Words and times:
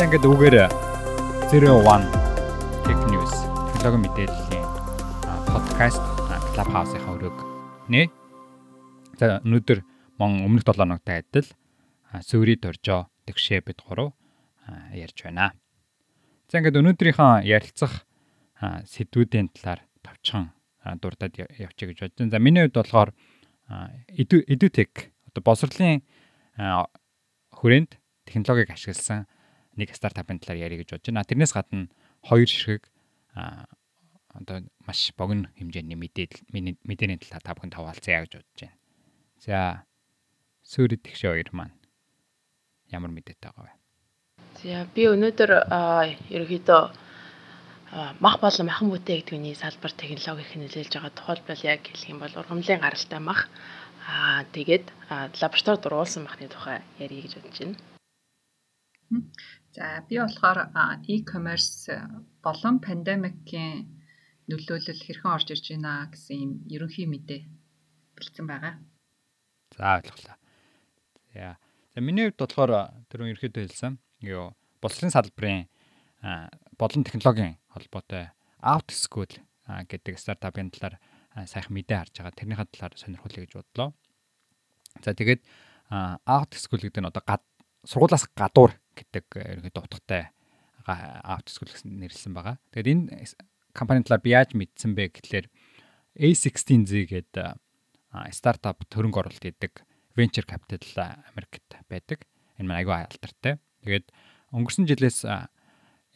За 0.00 0.08
ингээд 0.08 0.32
үгээр 0.32 0.56
01 1.52 1.60
Tech 2.88 3.00
News 3.12 3.32
технологи 3.68 4.08
мэдээллийн 4.08 4.64
подкаст 5.52 6.00
Clubhouse-ийн 6.56 7.04
өрөөг 7.04 7.36
нэ. 7.92 8.08
За 9.20 9.44
өнөөдөр 9.44 9.84
мон 10.16 10.40
өмнөх 10.48 10.64
7 10.64 10.80
хоногтой 10.80 11.20
адил 11.20 11.44
Сүри 12.24 12.56
Доржо 12.56 13.12
тэгшээ 13.28 13.60
бид 13.60 13.84
гурав 13.84 14.16
ярьж 14.96 15.20
байна. 15.20 15.52
За 16.48 16.64
ингээд 16.64 16.80
өнөөдрийнхөө 16.80 17.44
ярилцах 17.44 18.08
сэдвүүдийн 18.56 19.52
талаар 19.52 19.84
товчхон 20.00 20.56
дурдаад 20.96 21.36
явчих 21.60 21.92
гэж 21.92 22.08
бодсон. 22.08 22.32
За 22.32 22.40
миний 22.40 22.64
хувьд 22.64 22.80
болохоор 22.80 23.12
Edutech 24.16 25.12
одоо 25.28 25.44
боловсролын 25.44 26.00
хүрээнд 27.52 28.00
технологиг 28.24 28.72
ашигласан 28.72 29.28
нэг 29.76 29.94
стартапын 29.94 30.40
талаар 30.40 30.66
ярих 30.66 30.82
гэж 30.82 30.98
бодож 30.98 31.06
байна. 31.10 31.28
Тэрнээс 31.28 31.54
гадна 31.54 31.88
хоёр 32.26 32.48
ширхэг 32.48 32.88
одоо 34.34 34.62
маш 34.86 35.12
богино 35.18 35.50
хэмжээний 35.58 35.98
мэдээлэл 35.98 36.42
мэдээний 36.86 37.18
талаар 37.18 37.42
та 37.42 37.54
бүхэн 37.54 37.74
таваалцъя 37.74 38.22
гэж 38.24 38.32
бодож 38.38 38.58
байна. 38.60 38.78
За 39.38 39.58
сүүрид 40.62 41.02
тэгш 41.02 41.22
хоёр 41.26 41.50
маань 41.52 41.74
ямар 42.90 43.10
мэдээтэй 43.10 43.50
байгаа 43.50 43.66
вэ? 43.66 43.74
За 44.62 44.86
би 44.94 45.02
өнөөдөр 45.10 45.50
ерөөхдөө 46.30 46.82
мах 48.22 48.36
болон 48.38 48.66
махан 48.70 48.90
бүтээгдэхүүний 48.90 49.58
салбар 49.58 49.92
технологиг 49.98 50.46
хөнөөлж 50.50 50.94
байгаа 50.94 51.10
тухайлбал 51.10 51.62
яг 51.66 51.80
хэлэх 51.86 52.10
юм 52.10 52.22
бол 52.22 52.38
ургамлын 52.38 52.82
гаралтай 52.82 53.18
мах 53.18 53.50
аа 54.06 54.46
тэгээд 54.54 54.86
лабораторид 55.42 55.82
дуруулсан 55.82 56.22
махны 56.22 56.46
тухай 56.46 56.78
ярих 57.02 57.26
гэж 57.26 57.32
бодож 57.34 57.58
байна. 57.58 57.78
За 59.70 60.02
би 60.08 60.18
болохоор 60.18 60.58
e-commerce 61.06 61.94
болон 62.42 62.80
пандемикийн 62.82 63.86
нөлөөлөл 64.50 64.98
хэрхэн 65.06 65.30
орж 65.30 65.54
ирж 65.54 65.66
байна 65.70 66.10
гэсэн 66.10 66.36
юм 66.42 66.52
ерөнхий 66.66 67.06
мэдээ 67.06 67.46
бэлдсэн 68.18 68.46
байгаа. 68.50 68.82
За 69.78 70.02
ойлголоо. 70.02 70.34
За. 71.30 71.54
За 71.94 71.98
миний 72.02 72.26
хувьд 72.26 72.42
болохоор 72.42 72.72
түрүүн 73.14 73.30
ерөөдөө 73.38 73.62
хэлсэн. 73.70 73.94
Юу 74.26 74.50
боловсролын 74.82 75.14
салбарын 75.14 75.70
болон 76.74 77.06
технологийн 77.06 77.62
холбоотой 77.70 78.34
Out 78.58 78.90
School 78.90 79.30
гэдэг 79.70 80.18
стартапын 80.18 80.74
талаар 80.74 80.98
сайхан 81.46 81.78
мэдээ 81.78 82.10
харж 82.10 82.14
байгаа. 82.18 82.34
Тэрнийхээ 82.34 82.68
талаар 82.74 82.94
сонирхолтой 82.98 83.46
гэж 83.46 83.54
бодлоо. 83.54 83.94
За 84.98 85.14
тэгээд 85.14 85.46
Out 86.26 86.58
School 86.58 86.82
гэдэг 86.82 87.06
нь 87.06 87.10
одоо 87.14 87.22
сургуулаас 87.86 88.26
гадуур 88.34 88.74
гэдэг 88.96 89.26
ерөнхийдөө 89.34 89.84
утгатай 89.84 90.30
автосгүүл 90.86 91.74
гэсэн 91.74 91.90
нэрлсэн 92.00 92.32
байгаа. 92.34 92.56
Тэгээд 92.74 92.90
энэ 93.10 93.28
компани 93.72 94.02
талаар 94.02 94.24
би 94.24 94.30
яаж 94.34 94.56
мэдсэн 94.56 94.92
бэ 94.96 95.14
гэхлээр 95.14 95.46
A16Z 96.18 96.90
гэдэг 97.10 97.58
стартап 98.34 98.82
төрөнг 98.90 99.14
оруулалт 99.14 99.44
хийдэг 99.44 99.86
venture 100.18 100.46
capital 100.46 100.82
Америкт 101.30 101.68
байдаг. 101.86 102.26
Энэ 102.58 102.66
маань 102.66 102.82
аюу 102.82 102.96
алдартай. 103.06 103.62
Тэгээд 103.86 104.10
өнгөрсөн 104.50 104.88
жилээс 104.90 105.22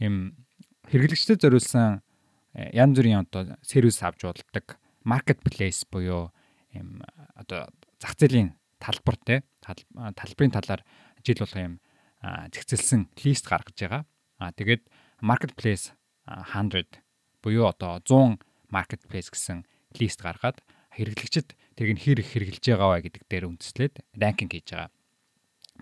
им 0.03 0.35
хэрэглэгчдэд 0.91 1.43
зориулсан 1.45 2.03
янз 2.55 2.99
бүрийн 2.99 3.23
одоо 3.23 3.57
сервис 3.63 4.03
авч 4.03 4.27
болдог 4.27 4.79
marketplace 5.07 5.87
буюу 5.87 6.35
им 6.75 7.03
одоо 7.39 7.71
зах 8.03 8.19
зээлийн 8.19 8.59
талбар 8.79 9.17
те 9.23 9.43
талбарын 9.63 10.55
талаар 10.55 10.83
жил 11.25 11.39
болго 11.41 11.61
юм 11.61 11.75
зэгцэлсэн 12.25 13.13
лист 13.25 13.45
гаргаж 13.45 13.77
байгаа. 13.77 14.03
А 14.41 14.53
тэгээд 14.53 14.89
marketplace 15.21 15.93
100 16.25 17.01
буюу 17.45 17.69
одоо 17.69 18.01
100 18.01 18.41
marketplace 18.73 19.29
гэсэн 19.29 19.69
лист 20.01 20.25
гаргаад 20.25 20.65
хэрэглэгчид 20.97 21.53
тэрийг 21.77 22.01
хэр 22.01 22.19
их 22.23 22.29
хэрэгжилж 22.33 22.65
байгаа 22.65 22.91
вэ 22.97 23.05
гэдэг 23.11 23.23
дээр 23.29 23.45
үндэслээд 23.51 23.95
ранкинг 24.17 24.53
хийж 24.57 24.69
байгаа. 24.73 24.91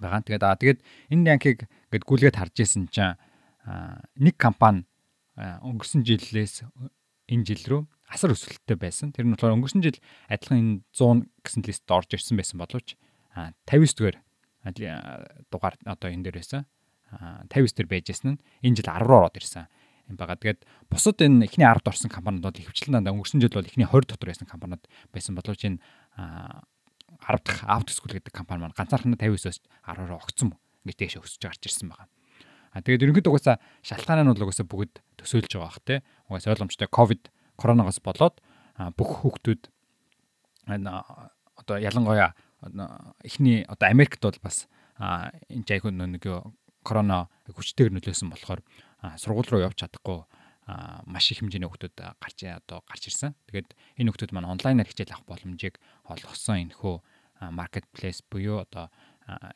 Бага. 0.00 0.25
Тэгээд 0.25 0.42
аа 0.42 0.56
тэгээд 0.56 0.81
энэ 1.12 1.26
ранкийг 1.31 1.58
гээд 1.92 2.04
гүлгээд 2.08 2.38
харж 2.41 2.56
исэн 2.64 2.88
чинь 2.88 3.16
нэг 4.19 4.34
компани 4.41 4.88
өнгөрсөн 5.36 6.02
жилээс 6.02 6.66
энэ 7.28 7.47
жил 7.47 7.64
рүү 7.69 7.82
асар 8.08 8.32
өсөлттэй 8.34 8.76
байсан. 8.76 9.12
Тэр 9.12 9.28
нь 9.28 9.32
болохоор 9.36 9.56
өнгөрсөн 9.56 9.84
жил 9.84 10.00
адилхан 10.28 10.58
энэ 10.58 10.75
100 10.97 11.28
гэсэн 11.44 11.62
лист 11.64 11.84
орж 11.88 12.10
ирсэн 12.16 12.36
байсан 12.41 12.56
боловч 12.60 12.97
59 13.32 13.97
дугаар 13.97 14.16
дугаар 15.50 15.74
одоо 15.84 16.08
энэ 16.10 16.30
дээр 16.30 16.38
байсан. 16.38 16.64
59 17.12 17.76
дээр 17.76 17.88
байжсэн 17.90 18.38
нь 18.38 18.40
энэ 18.62 18.76
жил 18.80 18.88
10 18.88 19.04
руу 19.04 19.26
ороод 19.26 19.36
ирсэн 19.36 19.66
юм 20.08 20.16
байгаа. 20.16 20.38
Тэгээд 20.38 20.60
бусад 20.88 21.18
энэ 21.20 21.44
эхний 21.46 21.66
10-д 21.66 21.88
орсон 21.88 22.10
компаниуд 22.10 22.46
бол 22.46 22.56
хөвчлэн 22.56 23.02
дандаа 23.02 23.12
өнгөрсөн 23.12 23.42
жил 23.42 23.52
бол 23.52 23.68
эхний 23.68 23.86
20 23.86 24.12
дотор 24.12 24.28
байсан 24.32 24.48
компаниуд 24.48 24.82
байсан 25.12 25.34
боловч 25.36 25.60
энэ 25.66 25.78
10 26.16 27.44
дахь 27.44 27.62
Outschool 27.68 28.16
гэдэг 28.16 28.32
компани 28.32 28.64
маань 28.64 28.76
ганцаархнаа 28.76 29.18
59-оос 29.20 29.60
10 29.60 30.08
руу 30.08 30.18
огцсон 30.18 30.56
ингэж 30.86 30.96
дэше 30.98 31.18
өсөж 31.22 31.42
гарч 31.42 31.62
ирсэн 31.68 31.92
байгаа. 31.92 32.08
А 32.72 32.80
тэгээд 32.80 33.04
ерөнхийдөө 33.04 33.32
угаасаа 33.36 33.56
шалтгаан 33.84 34.24
нь 34.24 34.32
бол 34.32 34.46
угаасаа 34.48 34.66
бүгд 34.66 35.04
төсөөлж 35.20 35.52
байгаа 35.54 35.68
бах 35.68 35.80
те. 35.84 36.02
Угаасаа 36.26 36.52
ойлгомжтой 36.56 36.88
ковид 36.88 37.22
коронавигоос 37.60 38.00
болоод 38.00 38.40
бүх 38.96 39.10
хүүхдүүд 39.22 39.62
одоо 40.66 41.76
ялангуяа 41.78 42.32
эхний 43.24 43.64
одоо 43.66 43.88
Америкт 43.90 44.22
бол 44.22 44.38
бас 44.42 44.68
энэ 44.98 45.66
жайхуу 45.66 45.90
нэг 45.90 46.24
корона 46.82 47.28
хүчтэйгээр 47.46 47.94
нөлөөсөн 47.98 48.30
болохоор 48.30 48.60
сургууль 49.18 49.50
руу 49.50 49.66
явж 49.66 49.82
чадахгүй 49.82 50.22
маш 51.06 51.30
их 51.30 51.42
хэмжээний 51.42 51.66
хүмүүс 51.66 51.98
гарч 51.98 52.38
одоо 52.46 52.86
гарч 52.86 53.10
ирсэн. 53.10 53.34
Тэгээд 53.50 53.74
энэ 53.98 54.10
хүмүүс 54.14 54.30
маань 54.30 54.50
онлайнаар 54.54 54.86
хичээл 54.86 55.18
авах 55.18 55.26
боломжийг 55.26 55.82
олгосон 56.06 56.70
энэхүү 56.70 56.94
маркетплейс 57.50 58.22
буюу 58.30 58.62
одоо 58.62 58.90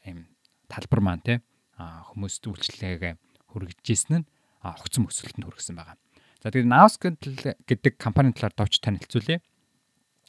ийм 0.03 0.27
талбар 0.67 1.01
маань 1.01 1.23
те 1.23 1.35
хүмүүст 1.79 2.43
үйлчлэгээ 2.51 3.15
хүргэжсэн 3.55 4.27
нь 4.27 4.29
огцон 4.67 5.07
өсөлтөнд 5.07 5.47
хүргэсэн 5.47 5.79
байгаа. 5.79 5.95
За 6.43 6.51
тэгээд 6.51 6.67
Naus 6.67 6.99
гэдэг 6.99 7.95
компани 8.03 8.35
талаар 8.35 8.55
товч 8.55 8.83
танилцуулъя. 8.83 9.39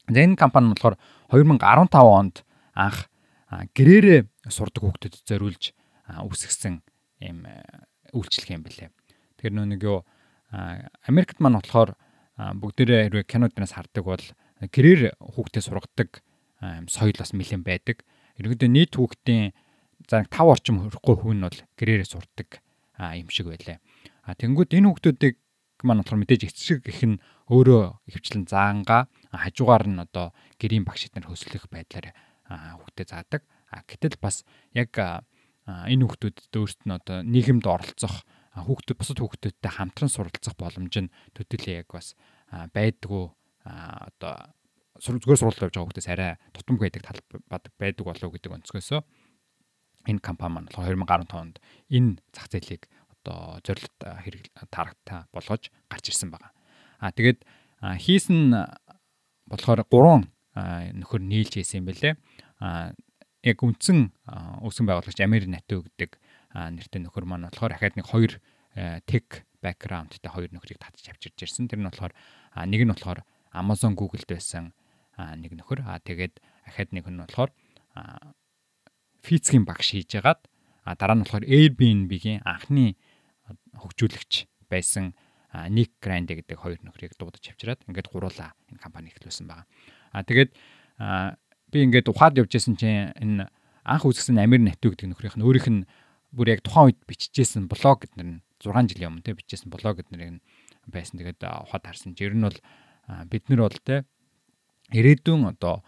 За 0.07 0.19
энэ 0.21 0.37
компани 0.37 0.69
нь 0.69 0.73
болохоор 0.77 1.01
2015 1.33 1.97
онд 1.97 2.45
анх 2.77 3.09
гэрээрээ 3.49 4.29
сурдаг 4.53 4.83
хүүхдэд 4.85 5.25
зориулж 5.25 5.73
үүсгэсэн 6.07 6.85
юм 7.25 7.39
үйлчлэх 8.13 8.53
юм 8.53 8.63
бэлээ. 8.63 8.89
Тэгэхээр 9.41 9.55
нөө 9.57 9.67
нэг 9.73 9.81
юу 9.81 10.05
Америкт 11.09 11.41
маань 11.41 11.57
болохоор 11.57 11.97
бүгдээрээ 12.37 13.09
хэрвээ 13.09 13.25
киноднаас 13.25 13.73
хардаг 13.73 14.05
бол 14.05 14.25
гэрээр 14.61 15.17
хүүхдэд 15.17 15.65
сургадаг 15.65 16.21
соёл 16.87 17.17
бас 17.17 17.33
нэлээд 17.33 17.65
байдаг. 17.65 17.97
Ерөнхийдөө 18.37 18.69
нийт 18.69 18.93
хүүхдийн 18.93 19.51
за 20.05 20.23
5 20.29 20.53
орчим 20.53 20.77
хүрэхгүй 20.85 21.15
хүн 21.17 21.41
бол 21.49 21.59
гэрээрээ 21.75 22.07
сурдаг 22.07 22.61
юм 23.17 23.27
шиг 23.33 23.49
байлаа. 23.49 23.81
А 24.23 24.37
тэнгууд 24.37 24.71
энэ 24.71 24.87
хүүхдүүдийг 24.87 25.35
маань 25.83 26.01
болохоор 26.01 26.21
мэдээж 26.21 26.49
эцэг 26.49 26.85
их 26.89 27.01
нь 27.05 27.21
өөрөө 27.53 27.83
хөвчлэн 28.09 28.49
заангаа 28.49 29.05
хажуугаар 29.29 29.85
нь 29.85 30.01
одоо 30.01 30.33
гэрийн 30.57 30.85
багш 30.85 31.09
эднэр 31.09 31.29
хөслөх 31.29 31.69
байдлаар 31.69 32.13
хүүхдэд 32.49 33.07
заадаг. 33.11 33.41
А 33.71 33.83
гэтэл 33.83 34.17
бас 34.19 34.43
яг 34.71 34.95
энэ 34.95 36.03
хүүхдүүдэд 36.07 36.55
өөрт 36.55 36.79
нь 36.87 36.95
одоо 36.95 37.17
нийгэмд 37.23 37.65
оролцох 37.67 38.23
хүүхдүүд 38.55 38.97
бусад 38.97 39.19
хүүхдүүдтэй 39.19 39.71
хамтран 39.71 40.09
суралцах 40.09 40.55
боломж 40.55 40.95
нь 40.95 41.13
төдийлээ 41.35 41.83
яг 41.83 41.91
бас 41.91 42.15
байдгүй 42.71 43.25
одоо 43.67 44.35
зүгээр 44.97 45.39
суралцж 45.43 45.61
явж 45.61 45.75
байгаа 45.75 45.87
хүүхдээс 45.91 46.09
арай 46.09 46.31
тутамг 46.55 46.79
байдаг 46.81 47.03
тал 47.03 47.21
байдаг 47.77 48.05
болов 48.07 48.31
гэдэг 48.31 48.55
онцгойсоо 48.55 49.03
энэ 50.07 50.23
компани 50.23 50.53
маань 50.55 50.71
2015 50.71 51.35
онд 51.35 51.55
энэ 51.91 52.17
зах 52.31 52.47
зээлийг 52.47 52.87
одоо 53.11 53.59
зорилт 53.61 53.99
хэрэг 53.99 54.45
тарагтаа 54.71 55.27
болгож 55.35 55.69
гарч 55.91 56.05
ирсэн 56.09 56.31
байгаа. 56.31 56.51
А 57.03 57.11
тэгээд 57.11 57.43
хийсэн 57.99 58.55
болохоор 59.51 59.83
3 59.83 60.36
нөхөр 60.57 61.21
нийлж 61.21 61.59
хийсэн 61.59 61.83
юм 61.83 61.87
бэлээ. 61.91 62.13
Яг 63.45 63.57
үндсэн 63.61 63.99
үүсгэн 64.65 64.87
байгуулагч 64.89 65.19
Амир 65.21 65.45
Нату 65.45 65.85
гэдэг 65.85 66.17
нэртэй 66.53 67.01
нөхөр 67.05 67.25
маань 67.29 67.47
болохоор 67.47 67.77
ахаад 67.77 67.95
нэг 67.95 68.07
хоёр 68.09 68.41
tech 69.05 69.45
backgroundтай 69.61 70.31
хоёр 70.31 70.49
нөхрийг 70.53 70.81
татж 70.81 71.05
авчирж 71.13 71.37
ирсэн. 71.45 71.69
Тэр 71.69 71.85
нь 71.85 71.89
болохоор 71.89 72.13
нэг 72.65 72.81
нь 72.81 72.91
болохоор 72.91 73.21
Amazon 73.53 73.93
Google-д 73.93 74.25
байсан 74.27 74.73
нэг 75.17 75.53
нөхөр. 75.53 75.85
А 75.85 76.01
тэгээд 76.01 76.41
ахаад 76.65 76.89
нэг 76.91 77.05
нь 77.05 77.21
болохоор 77.21 77.53
физикийн 79.21 79.65
багш 79.65 79.93
хийж 79.93 80.17
ягаад 80.17 80.41
дараа 80.97 81.15
нь 81.19 81.23
болохоор 81.23 81.45
Airbnb-гийн 81.45 82.41
анхны 82.47 82.97
хөгжүүлэгч 83.77 84.33
байсан 84.71 85.13
Ник 85.71 85.95
Гранде 86.03 86.35
гэдэг 86.37 86.57
хоёр 86.59 86.79
нөхрийг 86.83 87.15
дуудаж 87.17 87.41
авчираад 87.41 87.81
ингээд 87.87 88.11
гуруулаа 88.11 88.51
энэ 88.69 88.83
компани 88.83 89.09
эхлүүлсэн 89.11 89.47
байгаа. 89.47 89.65
А 90.17 90.25
тэгээд 90.25 90.51
би 91.69 91.77
ингээд 91.85 92.09
ухаад 92.09 92.41
явж 92.41 92.57
исэн 92.57 92.73
чинь 92.73 93.13
энэ 93.13 93.45
анх 93.85 94.03
үүсгэсэн 94.09 94.41
Амир 94.41 94.65
Нату 94.65 94.89
гэдэг 94.89 95.13
нөхрийнх 95.13 95.37
нь 95.37 95.45
өөрийнх 95.45 95.69
нь 95.69 95.81
бүр 96.33 96.57
яг 96.57 96.65
тухайн 96.65 96.89
үед 96.89 96.99
бичижсэн 97.05 97.69
блог 97.69 98.01
гэднэр 98.01 98.25
нь 98.25 98.41
6 98.57 98.97
жилийн 98.97 99.13
өмнө 99.13 99.25
те 99.29 99.37
бичижсэн 99.37 99.69
блог 99.69 100.01
гэднэрийг 100.01 100.41
байсан. 100.89 101.21
Тэгээд 101.21 101.45
ухаад 101.45 101.85
харсан. 101.85 102.17
Жир 102.17 102.33
нь 102.33 102.41
бол 102.41 102.57
бид 103.29 103.43
нар 103.45 103.69
бол 103.69 103.79
те 103.85 104.09
ирээдүйн 104.89 105.53
одоо 105.53 105.85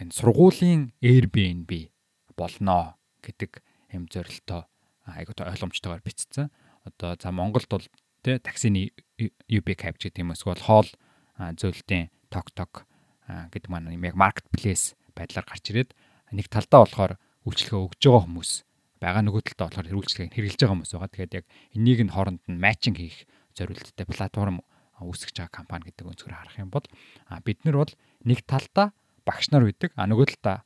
энэ 0.00 0.16
сургуулийн 0.16 0.96
Airbnb 1.04 1.92
болноо 2.32 2.96
гэдэг 3.20 3.60
юм 3.92 4.08
зорилтоо 4.08 4.64
айгуу 5.04 5.36
ойлгомжтойгоор 5.36 6.00
бичсэн. 6.00 6.48
Одоо 6.88 7.20
за 7.20 7.30
Монголд 7.30 7.68
бол 7.68 7.84
тэ 8.24 8.40
таксины 8.40 8.90
UB 9.20 9.68
cab 9.76 10.00
гэдэг 10.00 10.24
юм 10.24 10.32
эсвэл 10.32 10.64
хоол 10.64 10.88
зөвлөлтийн 11.36 12.08
TokTok 12.32 12.88
гэдэг 13.28 13.70
маань 13.70 13.92
яг 13.94 14.16
marketplace 14.16 14.94
байдлаар 15.16 15.46
гарч 15.48 15.64
ирээд 15.70 15.90
нэг 16.34 16.46
талдаа 16.50 16.84
болохоор 16.84 17.12
үйлчлэгээ 17.46 17.84
өгж 17.84 18.00
байгаа 18.04 18.24
хүмүүс 18.24 18.52
байгаа 19.00 19.22
нөгөө 19.24 19.42
талдаа 19.54 19.68
болохоор 19.68 19.98
үйлчлэгийг 20.00 20.32
хэрэгжилж 20.32 20.60
байгаа 20.64 20.74
хүмүүс 20.74 20.92
байгаа. 20.96 21.14
Тэгээд 21.14 21.36
яг 21.38 21.46
энийг 21.76 22.00
нь 22.04 22.14
хооронд 22.14 22.42
нь 22.48 22.60
матчинг 22.60 22.96
хийх 22.98 23.28
зорилттой 23.54 24.06
платформ 24.08 24.64
үүсгэж 25.00 25.36
байгаа 25.44 25.52
компани 25.52 25.90
гэдэг 25.90 26.08
өнцгөр 26.08 26.34
харах 26.34 26.56
юм 26.58 26.70
бол 26.72 26.86
бид 27.44 27.58
нар 27.64 27.76
бол 27.84 27.92
нэг 28.24 28.40
талдаа 28.48 28.96
багш 29.26 29.50
нар 29.52 29.66
байдаг 29.68 29.90
а 29.96 30.08
нөгөө 30.08 30.26
талдаа 30.40 30.56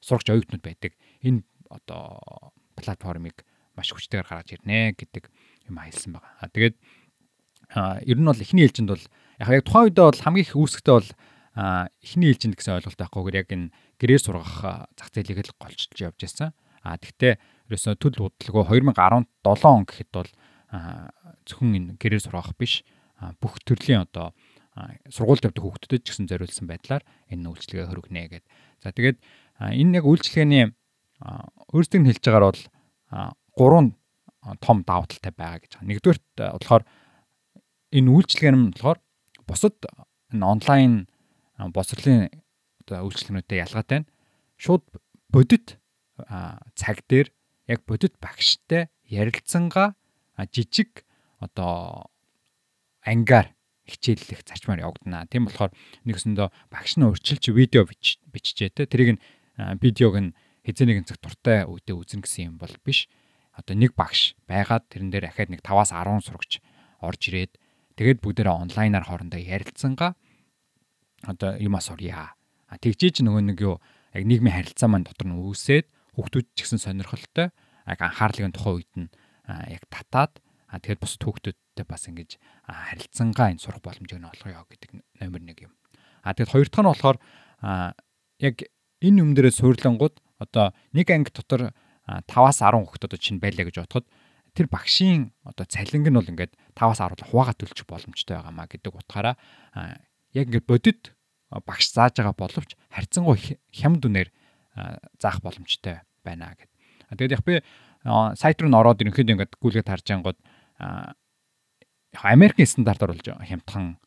сурагч 0.00 0.28
оюутнууд 0.32 0.64
байдаг. 0.64 0.92
Энэ 1.22 1.44
одоо 1.70 2.52
платформыг 2.74 3.44
маш 3.76 3.92
хүчтэйгээр 3.92 4.26
гаргаж 4.26 4.50
ирнэ 4.56 4.96
гэдэг 4.98 5.24
юм 5.68 5.76
хэлсэн 5.78 6.16
байгаа. 6.16 6.50
Тэгээд 6.50 6.76
ер 8.10 8.18
нь 8.18 8.26
бол 8.26 8.40
эхний 8.42 8.64
ээлжинд 8.66 8.90
бол 8.90 9.04
яг 9.38 9.48
яг 9.54 9.64
тухайн 9.64 9.86
үедээ 9.92 10.06
бол 10.10 10.24
хамгийн 10.24 10.46
их 10.48 10.56
үүсгэхдээ 10.56 10.94
бол 10.96 11.10
эхний 11.56 12.30
ээлжинд 12.30 12.54
гэсэн 12.54 12.78
ойлголт 12.78 13.00
байхгүйгээр 13.00 13.40
яг 13.42 13.48
энэ 13.50 13.74
гэрээр 13.98 14.22
сургах 14.22 14.86
зах 14.94 15.10
зээлийг 15.10 15.50
л 15.50 15.58
голчилж 15.58 15.98
явж 15.98 16.18
байсан. 16.22 16.54
А 16.86 16.96
тэгтээ 16.96 17.36
ерөөсө 17.68 17.98
төл 17.98 18.30
удалгүй 18.30 18.64
2017 18.94 19.66
он 19.66 19.84
гэхэд 19.84 20.10
бол 20.14 20.30
зөвхөн 21.44 21.74
энэ 21.74 21.90
гэрээр 21.98 22.22
сургах 22.22 22.54
биш 22.54 22.86
бүх 23.42 23.58
төрлийн 23.66 24.06
одоо 24.06 24.30
сургуульд 25.10 25.50
явдаг 25.50 25.60
хүүхдэд 25.60 26.06
ч 26.06 26.14
гэсэн 26.14 26.30
зориулсан 26.30 26.70
байдлаар 26.70 27.02
энэ 27.28 27.50
үйлчлэгээ 27.50 27.90
хөргөнэ 27.90 28.22
гэдэг. 28.30 28.44
За 28.80 28.94
тэгээд 28.94 29.18
энэ 29.58 29.98
яг 29.98 30.04
үйлчлэгээний 30.06 30.64
өөрсдийг 31.74 32.00
нь 32.00 32.08
хэлж 32.14 32.22
байгаагаар 32.24 32.46
бол 32.48 32.62
гурван 33.58 33.88
том 34.62 34.86
давуу 34.86 35.10
талтай 35.10 35.34
байгаа 35.34 35.60
гэж 35.60 35.72
байна. 35.76 35.90
Нэгдүгээрт 35.90 36.26
болохоор 36.38 36.84
энэ 37.92 38.08
үйлчлэгээр 38.14 38.56
нь 38.56 38.70
болохоор 38.72 38.98
бусад 39.44 39.76
энэ 40.32 40.46
онлайн 40.46 41.09
босрлын 41.68 42.32
одоо 42.86 43.04
үйлчлэгнүүдэд 43.04 43.62
ялгаатай 43.68 43.98
нь 44.02 44.10
шууд 44.56 44.84
бодит 45.28 45.76
цаг 46.74 47.04
дээр 47.08 47.28
яг 47.68 47.84
бодит 47.84 48.16
багштай 48.20 48.88
ярилцсангаа 49.04 49.94
жижиг 50.48 51.04
одоо 51.38 52.08
ангиар 53.04 53.52
хичээллэх 53.90 54.46
зарчмаар 54.46 54.86
явагдана. 54.86 55.26
Тийм 55.26 55.50
болохоор 55.50 55.72
нэгсэндөө 56.06 56.48
багш 56.70 56.96
нь 56.96 57.06
өөрчилж 57.06 57.50
видео 57.50 57.84
биччихээ 57.86 58.70
те. 58.70 58.86
Тэрийг 58.86 59.18
нь 59.18 59.22
видеог 59.82 60.14
нь 60.20 60.30
хизээ 60.62 60.86
нэгэн 60.86 61.08
цаг 61.08 61.18
дуртай 61.18 61.66
үедээ 61.66 61.96
үзнэ 61.96 62.22
гэсэн 62.22 62.54
юм 62.54 62.56
бол 62.60 62.72
биш. 62.86 63.10
Одоо 63.56 63.74
нэг 63.74 63.98
багш 63.98 64.38
байгаад 64.46 64.86
тэрэн 64.88 65.10
дээр 65.10 65.32
ахаад 65.32 65.50
нэг 65.50 65.60
5-аас 65.66 65.90
10 65.90 66.22
сурагч 66.22 66.62
орж 67.02 67.20
ирээд 67.28 67.52
тэгээд 67.98 68.22
бүгдээрээ 68.22 68.54
онлайнаар 68.54 69.04
хоорондоо 69.10 69.40
ярилцсангаа 69.42 70.14
одоо 71.26 71.56
юм 71.60 71.76
асуурья. 71.76 72.34
А 72.70 72.78
тэгжээж 72.78 73.24
нөгөө 73.24 73.42
нэг 73.52 73.58
юу 73.60 73.76
яг 74.14 74.24
нийгмийн 74.24 74.56
харилцаа 74.56 74.88
маань 74.88 75.06
дотор 75.06 75.28
нь 75.28 75.36
үүсээд 75.36 75.86
хүүхдүүд 76.16 76.46
ч 76.54 76.58
гэсэн 76.64 76.80
сонирхолтой 76.80 77.50
яг 77.86 78.00
анхаарлын 78.00 78.54
тухайн 78.54 78.76
үед 78.80 78.92
нь 78.96 79.08
яг 79.46 79.84
татаад 79.90 80.38
а 80.70 80.78
тэгээд 80.78 81.02
бус 81.02 81.18
хүүхдүүдтэй 81.18 81.86
бас 81.86 82.06
ингэж 82.06 82.30
харилцангаа 82.66 83.50
энэ 83.54 83.62
сурах 83.62 83.82
боломжийг 83.82 84.22
нь 84.22 84.30
олгоё 84.30 84.64
гэдэг 84.70 84.90
номер 85.18 85.42
1 85.42 85.66
юм. 85.66 85.72
А 86.22 86.34
тэгээд 86.34 86.52
хоёр 86.54 86.68
дахь 86.70 86.82
нь 86.82 86.90
болохоор 86.90 87.16
яг 88.38 88.56
энэ 89.02 89.20
юм 89.20 89.30
дээрээ 89.34 89.54
суурлангууд 89.58 90.16
одоо 90.38 90.72
нэг 90.94 91.08
анги 91.10 91.30
дотор 91.34 91.74
5-аас 92.06 92.62
10 92.62 92.86
хүүхэд 92.86 93.06
одоо 93.06 93.18
чинь 93.18 93.42
байлаа 93.42 93.66
гэж 93.66 93.76
бодоход 93.82 94.06
тэр 94.54 94.66
багшийн 94.66 95.30
одоо 95.46 95.66
цалинг 95.66 96.10
нь 96.10 96.18
бол 96.18 96.26
ингээд 96.26 96.52
5-аас 96.74 97.00
10 97.02 97.30
хуваагаа 97.30 97.54
төлчих 97.54 97.86
боломжтой 97.86 98.34
байгаамаа 98.38 98.66
гэдэг 98.66 98.92
утгаараа 98.94 99.34
яг 100.34 100.46
ингээд 100.48 100.66
бодит 100.66 101.14
багш 101.50 101.90
зааж 101.90 102.14
байгаа 102.18 102.34
боловч 102.36 102.76
харьцангуй 102.94 103.58
хямд 103.74 104.02
үнээр 104.06 104.30
заах 105.18 105.42
боломжтой 105.42 106.02
байна 106.22 106.54
гэд. 106.54 106.70
Тэгээд 107.18 107.34
яг 107.34 107.42
би 107.44 107.58
сайт 108.38 108.62
руу 108.62 108.70
н 108.70 108.78
ороод 108.78 109.02
ерөнхийдөө 109.02 109.34
ингээд 109.34 109.58
гүйлгээд 109.58 109.90
харж 109.90 110.06
ангууд 110.14 110.38
Америкийн 112.22 112.66
стандартаар 112.66 113.14
болж 113.14 113.26
хямдхан 113.26 113.98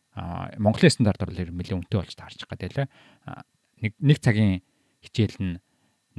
Монголын 0.59 0.93
стандартаар 0.93 1.31
бол 1.31 1.39
нэлээд 1.39 1.77
үнэтэй 1.83 1.99
болж 1.99 2.13
таарч 2.15 2.39
байгаа 2.47 2.87
лээ. 2.87 2.87
Нэг 3.83 3.93
нэг 3.99 4.17
цагийн 4.23 4.61
хичээл 5.03 5.39
нь 5.41 5.55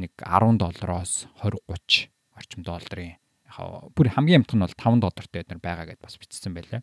нэг 0.00 0.12
10 0.18 0.58
доллароос 0.58 1.28
20 1.40 1.62
30 1.70 2.10
орчим 2.34 2.62
долларын 2.66 3.14
яг 3.46 3.92
бүр 3.94 4.10
хамгийн 4.10 4.42
хямдхан 4.42 4.58
нь 4.58 4.66
бол 4.66 4.76
5 4.76 5.04
доллартай 5.04 5.42
байгаа 5.62 5.86
гэдээ 5.86 6.04
бас 6.04 6.18
бичсэн 6.18 6.52
байлаа. 6.56 6.82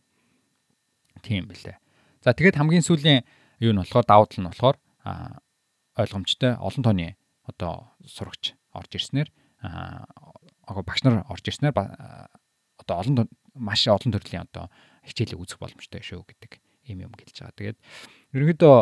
Тийм 1.19 1.51
байлаа. 1.51 1.81
За 2.21 2.38
тэгээд 2.38 2.57
хамгийн 2.62 2.85
сүүлийн 2.85 3.25
юу 3.62 3.73
нь 3.73 3.81
болохоор 3.81 4.06
давуу 4.06 4.27
тал 4.29 4.41
нь 4.45 4.50
болохоор 4.50 4.77
ойлгомжтой 5.97 6.53
олон 6.62 6.83
тооны 6.85 7.18
одоо 7.50 7.89
сурагч 8.06 8.53
орж 8.77 8.91
ирснээр 8.94 9.29
аа 9.65 10.81
багш 10.85 11.01
нар 11.01 11.25
орж 11.33 11.45
ирснээр 11.50 11.73
одоо 11.73 12.95
олон 13.01 13.25
маш 13.57 13.89
олон 13.89 14.13
төрлийн 14.13 14.45
одоо 14.45 14.69
хичээлийг 15.01 15.41
үзэх 15.41 15.57
боломжтой 15.57 16.06
шүү 16.06 16.21
гэдэг 16.29 16.62
юм 16.94 17.09
юм 17.09 17.13
гэлж 17.18 17.41
байгаа. 17.41 17.57
Тэгээд 17.57 17.77
ерөнхийдөө 18.38 18.75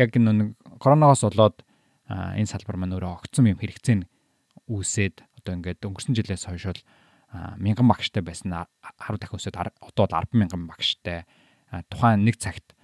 яг 0.00 0.10
энэ 0.16 0.56
коронавигоос 0.80 1.28
болоод 1.28 1.60
энэ 2.08 2.48
салбар 2.48 2.76
маань 2.80 2.96
өөрөө 2.96 3.20
огцом 3.20 3.52
юм 3.52 3.60
хэрэгцээ 3.60 3.96
нь 4.00 4.08
үүсээд 4.64 5.22
одоо 5.44 5.52
ингээд 5.60 5.84
өнгөрсөн 5.84 6.16
жилээс 6.16 6.48
хойш 6.48 6.72
бол 6.72 6.82
мянган 7.60 7.86
багштай 7.88 8.24
байсан 8.24 8.52
10 8.52 9.20
дахин 9.20 9.38
өсөд 9.38 9.56
одоо 9.56 10.06
10 10.08 10.32
мянган 10.34 10.64
багштай 10.66 11.28
тухайн 11.90 12.24
нэг 12.24 12.36
цагт 12.40 12.74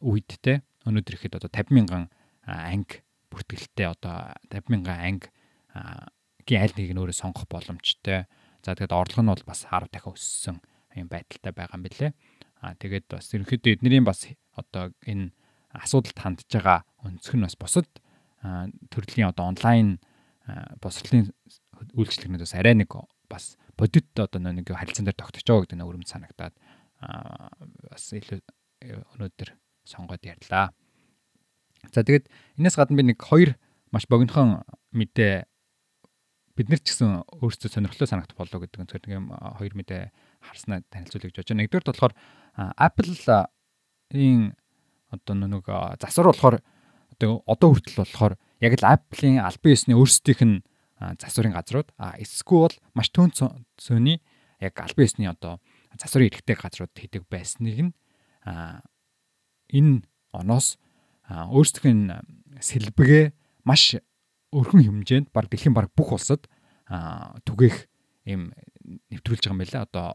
үед 0.00 0.30
те 0.40 0.62
өнөөдөр 0.86 1.14
ихэд 1.18 1.36
одоо 1.36 1.50
50 1.50 1.74
мянган 1.74 2.04
анги 2.46 3.02
бүртгэлтэй 3.30 3.86
одоо 3.90 4.32
50 4.48 4.72
мянган 4.72 4.98
анги 4.98 5.28
гийн 6.46 6.62
аль 6.64 6.74
нэгийг 6.74 6.94
нь 6.96 7.02
өөрөө 7.02 7.16
сонгох 7.16 7.46
боломжтой. 7.46 8.26
За 8.64 8.74
тэгээд 8.74 8.94
орлого 8.94 9.22
нь 9.22 9.32
бол 9.32 9.44
бас 9.46 9.66
10 9.68 9.90
дахин 9.92 10.14
өссөн 10.14 10.56
юм 10.96 11.08
байдалтай 11.10 11.52
байгаа 11.52 11.76
юм 11.78 11.84
билэ. 11.84 12.08
Аа 12.64 12.74
тэгээд 12.74 13.06
бас 13.10 13.30
ерөнхийдөө 13.34 13.78
эднэрийн 13.78 14.06
бас 14.06 14.26
одоо 14.56 14.90
энэ 15.06 15.30
асуудалд 15.72 16.18
хандж 16.18 16.48
байгаа 16.50 16.82
өнцг 17.06 17.34
нь 17.38 17.44
бас 17.46 17.54
бусад 17.54 17.88
төрлийн 18.90 19.30
одоо 19.30 19.52
онлайн 19.52 20.00
босрлын 20.82 21.30
үйлчлэгнүүдээс 21.94 22.56
арай 22.58 22.74
нэг 22.74 22.90
бас 23.30 23.56
бодит 23.78 24.10
одоо 24.18 24.40
нэг 24.40 24.66
харилцаан 24.66 25.06
дээр 25.06 25.18
тогтож 25.20 25.44
байгаа 25.44 25.62
гэдэг 25.64 25.78
нь 25.78 25.86
өрөмж 25.86 26.08
санагдаад 26.10 26.54
бас 27.00 28.04
илүү 28.12 28.40
өнөөдөр 29.16 29.50
сонгоод 29.88 30.24
ярьлаа. 30.24 30.70
За 31.88 32.04
тэгээд 32.04 32.28
энэс 32.60 32.76
гадна 32.76 33.00
би 33.00 33.04
нэг 33.08 33.20
хоёр 33.20 33.56
маш 33.90 34.04
богинохон 34.06 34.62
мэдээ 34.92 35.48
бид 36.56 36.68
нар 36.68 36.80
ч 36.84 36.92
гэсэн 36.92 37.24
өөрсдөө 37.40 37.70
сонирхолтой 37.72 38.08
санагдах 38.08 38.36
болов 38.36 38.60
гэдэг 38.60 38.80
нь 38.84 38.90
тэр 38.90 39.02
нэг 39.08 39.32
хоёр 39.32 39.72
мэдээ 39.80 40.02
харснаа 40.44 40.84
танилцуулъя 40.92 41.32
гэж 41.32 41.48
байна. 41.48 41.64
Нэгдүгээр 41.64 41.88
болохоор 41.88 42.14
Apple-ийн 42.76 44.52
одоо 45.08 45.34
нэг 45.34 45.64
засвар 45.96 46.28
болохоор 46.28 46.56
одоо 47.16 47.40
одоо 47.48 47.68
хүртэл 47.72 48.04
болохоор 48.04 48.34
яг 48.60 48.72
л 48.76 48.84
Apple-ийн 48.92 49.40
албан 49.40 49.72
ёсны 49.72 49.96
өөрсдийнх 49.96 50.42
нь 50.44 50.60
засварын 51.16 51.56
газрууд 51.56 51.88
а 51.96 52.20
эсвэл 52.20 52.76
маш 52.92 53.08
төн 53.08 53.32
цөний 53.80 54.20
яг 54.60 54.76
албан 54.76 55.08
ёсны 55.08 55.24
одоо 55.32 55.64
засварын 56.00 56.32
эрхтэй 56.32 56.56
газрууд 56.56 56.94
хийдэг 56.96 57.28
байсныг 57.28 57.76
нь 57.84 57.92
энэ 59.68 60.02
оноос 60.32 60.80
өөрсдийнх 61.28 61.92
нь 61.92 62.08
сэлбэгээ 62.64 63.36
маш 63.68 64.00
өрхөн 64.50 64.82
хэмжээнд 64.82 65.28
баг 65.30 65.52
дэлхийн 65.52 65.76
баг 65.76 65.92
бүх 65.92 66.16
улсад 66.16 66.48
түгээх 67.44 67.86
юм 68.26 68.50
нэвтрүүлж 69.12 69.46
байгаа 69.46 69.54
юм 69.54 69.60
байна 69.62 69.72
лээ. 69.72 69.86
Одоо 69.86 70.06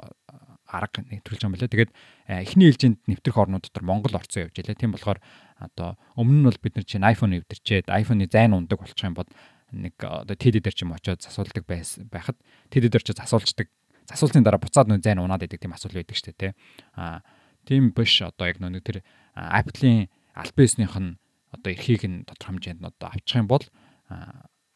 арга 0.68 1.00
нэвтрүүлж 1.08 1.42
байгаа 1.42 1.50
юм 1.50 1.56
байна. 1.56 1.72
Тэгээд 1.72 1.92
эхний 2.28 2.68
ээлжинд 2.70 3.00
нэвтрэх 3.08 3.38
орнууд 3.38 3.64
дотор 3.64 3.84
Монгол 3.86 4.18
орцсон 4.18 4.50
явж 4.50 4.56
байлаа. 4.60 4.76
Тийм 4.76 4.92
болохоор 4.92 5.20
одоо 5.62 5.90
өмнө 6.20 6.40
нь 6.42 6.48
бол 6.50 6.60
бид 6.62 6.76
нар 6.76 6.86
чинь 6.86 7.06
iPhone 7.06 7.32
нэвтэрчээд 7.38 7.88
iPhone-ы 7.90 8.28
зайн 8.28 8.58
ундаг 8.58 8.80
болчих 8.82 9.06
юм 9.06 9.16
бол 9.16 9.30
нэг 9.72 9.96
одоо 10.00 10.36
TD 10.36 10.60
дээр 10.60 10.76
ч 10.76 10.84
юм 10.84 10.94
очиод 10.94 11.24
засуулдаг 11.24 11.64
байхад 11.66 12.38
TD 12.70 12.92
дээр 12.92 13.04
ч 13.06 13.16
засуулцдаг. 13.16 13.72
Засуултын 14.10 14.46
дараа 14.46 14.62
буцаад 14.62 14.88
нөө 14.90 15.02
зайн 15.02 15.20
унаад 15.20 15.46
идэг 15.46 15.62
тийм 15.62 15.74
асуудал 15.74 16.02
байдаг 16.02 16.18
шүү 16.18 16.36
дээ. 16.38 16.54
Аа 16.96 17.22
тийм 17.66 17.90
биш 17.92 18.22
одоо 18.22 18.46
яг 18.48 18.62
нэг 18.62 18.86
тэр 18.86 19.02
Apple-ийн 19.34 20.08
албан 20.38 20.66
ёсных 20.66 20.96
нь 20.96 21.18
одоо 21.50 21.70
эрхийг 21.74 22.04
нь 22.06 22.24
тодорхой 22.30 22.62
хэмжээнд 22.62 22.86
одоо 22.86 23.10
авчих 23.10 23.42
юм 23.42 23.50
бол 23.50 23.66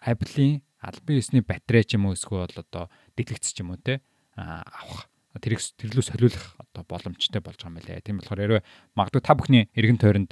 Apple-ийн 0.02 0.66
албан 0.82 1.16
ёсны 1.22 1.46
батарей 1.46 1.86
ч 1.86 1.96
юм 1.96 2.10
уу 2.10 2.18
эсвэл 2.18 2.50
одоо 2.50 2.90
дэлгэц 3.14 3.54
ч 3.54 3.62
юм 3.62 3.76
уу 3.76 3.80
те 3.80 4.02
авах 4.36 5.08
тэрийг 5.40 5.62
тэрлүү 5.62 6.04
солиулах 6.04 6.58
одоо 6.58 6.84
боломжтой 6.90 7.42
болж 7.42 7.60
байгаа 7.62 7.70
юм 7.70 7.86
лээ. 7.86 8.02
Тийм 8.02 8.18
болохоор 8.20 8.42
хэрвээ 8.42 8.64
магадгүй 8.98 9.22
та 9.22 9.38
бүхний 9.38 9.64
эргэн 9.78 10.02
тойронд 10.02 10.32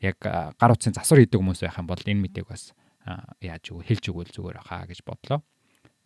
яг 0.00 0.16
гар 0.22 0.72
утсын 0.72 0.96
засвар 0.96 1.22
хийдэг 1.22 1.38
хүмүүс 1.38 1.62
байх 1.62 1.78
юм 1.78 1.86
бол 1.86 2.00
энэ 2.00 2.22
мэдээг 2.24 2.46
бас 2.48 2.72
яаж 3.42 3.64
өгөө 3.70 3.84
хэлж 3.86 4.04
өгвөл 4.10 4.32
зүгээр 4.32 4.58
хаа 4.64 4.88
гэж 4.88 5.04
бодлоо. 5.04 5.44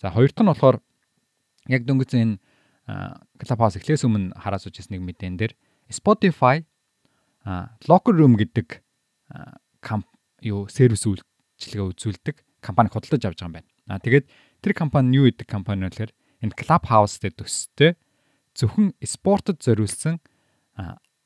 За 0.02 0.10
хоёр 0.10 0.32
дахь 0.32 0.44
нь 0.44 0.52
болохоор 0.52 0.76
яг 1.68 1.82
дөнгөж 1.86 2.10
энэ 2.18 2.38
Clubhouse 3.38 3.78
эхлээс 3.78 4.02
өмнө 4.06 4.34
хараад 4.34 4.62
сууж 4.66 4.82
нэг 4.90 5.02
мэдэн 5.02 5.38
дээр 5.38 5.54
Spotify 5.86 6.66
Locker 7.86 8.14
Room 8.14 8.34
гэдэг 8.38 8.82
комп 9.82 10.06
юу 10.42 10.66
сервис 10.66 11.06
үйлчилгээ 11.06 11.86
үзүүлдэг 11.94 12.36
компани 12.62 12.90
худалдаж 12.90 13.22
авч 13.22 13.38
байгаа 13.38 13.46
юм 13.46 13.54
байна. 13.58 13.68
Аа 13.86 14.02
тэгээд 14.02 14.26
тэр 14.62 14.72
компани 14.74 15.14
юу 15.18 15.26
гэдэг 15.30 15.46
компани 15.46 15.86
вэ 15.86 15.90
гэхээр 15.94 16.12
энэ 16.42 16.58
Clubhouse 16.58 17.22
дээр 17.22 17.34
төстэй 17.38 17.94
зөвхөн 18.58 18.94
спортод 19.02 19.62
зориулсан 19.62 20.18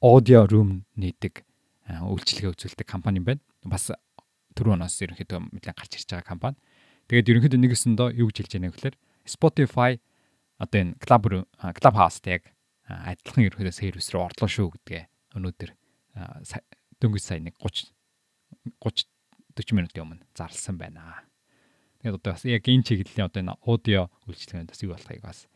аудио 0.01 0.45
room 0.45 0.85
нээдэг 0.97 1.45
үйлчилгээ 1.89 2.53
үзүүлдэг 2.53 2.87
компани 2.87 3.21
юм 3.21 3.27
байна. 3.33 3.43
Бас 3.65 3.89
түрүү 4.57 4.77
оноос 4.77 5.01
ерөнхийдөө 5.01 5.41
нэлээд 5.57 5.77
гарч 5.77 5.93
ирж 6.01 6.09
байгаа 6.13 6.29
компани. 6.29 6.57
Тэгээд 7.09 7.31
ерөнхийдөө 7.33 7.61
нэгэсэндөө 7.61 8.09
юу 8.21 8.29
гэж 8.33 8.37
хэлж 8.45 8.53
яана 8.57 8.73
гэхээр 8.73 8.97
Spotify 9.27 10.01
одоо 10.59 10.79
энэ 10.81 10.97
Club 11.03 11.47
Clubhouse-тэй 11.77 12.41
яг 12.41 12.45
адилхан 12.87 13.47
ерөнхийдөө 13.47 13.75
сервис 13.75 14.09
рүү 14.13 14.23
орлоо 14.27 14.49
шүү 14.49 14.69
гэдгээ 14.79 15.03
өнөөдөр 15.37 15.71
дөнгөж 17.03 17.23
сая 17.23 17.41
нэг 17.43 17.59
30 17.61 17.91
30 18.81 19.11
40 19.57 19.77
минутын 19.77 20.05
өмнө 20.05 20.25
зарласан 20.37 20.77
байна. 20.77 21.25
Тэгээд 22.01 22.21
одоо 22.21 22.33
бас 22.37 22.45
яг 22.45 22.65
энэ 22.69 22.85
чиглэлийн 22.85 23.29
одоо 23.29 23.41
энэ 23.41 23.57
аудио 23.65 24.09
үйлчилгээнд 24.29 24.71
бас 24.71 24.81
юу 24.85 24.93
болохыг 24.93 25.21
бас 25.25 25.49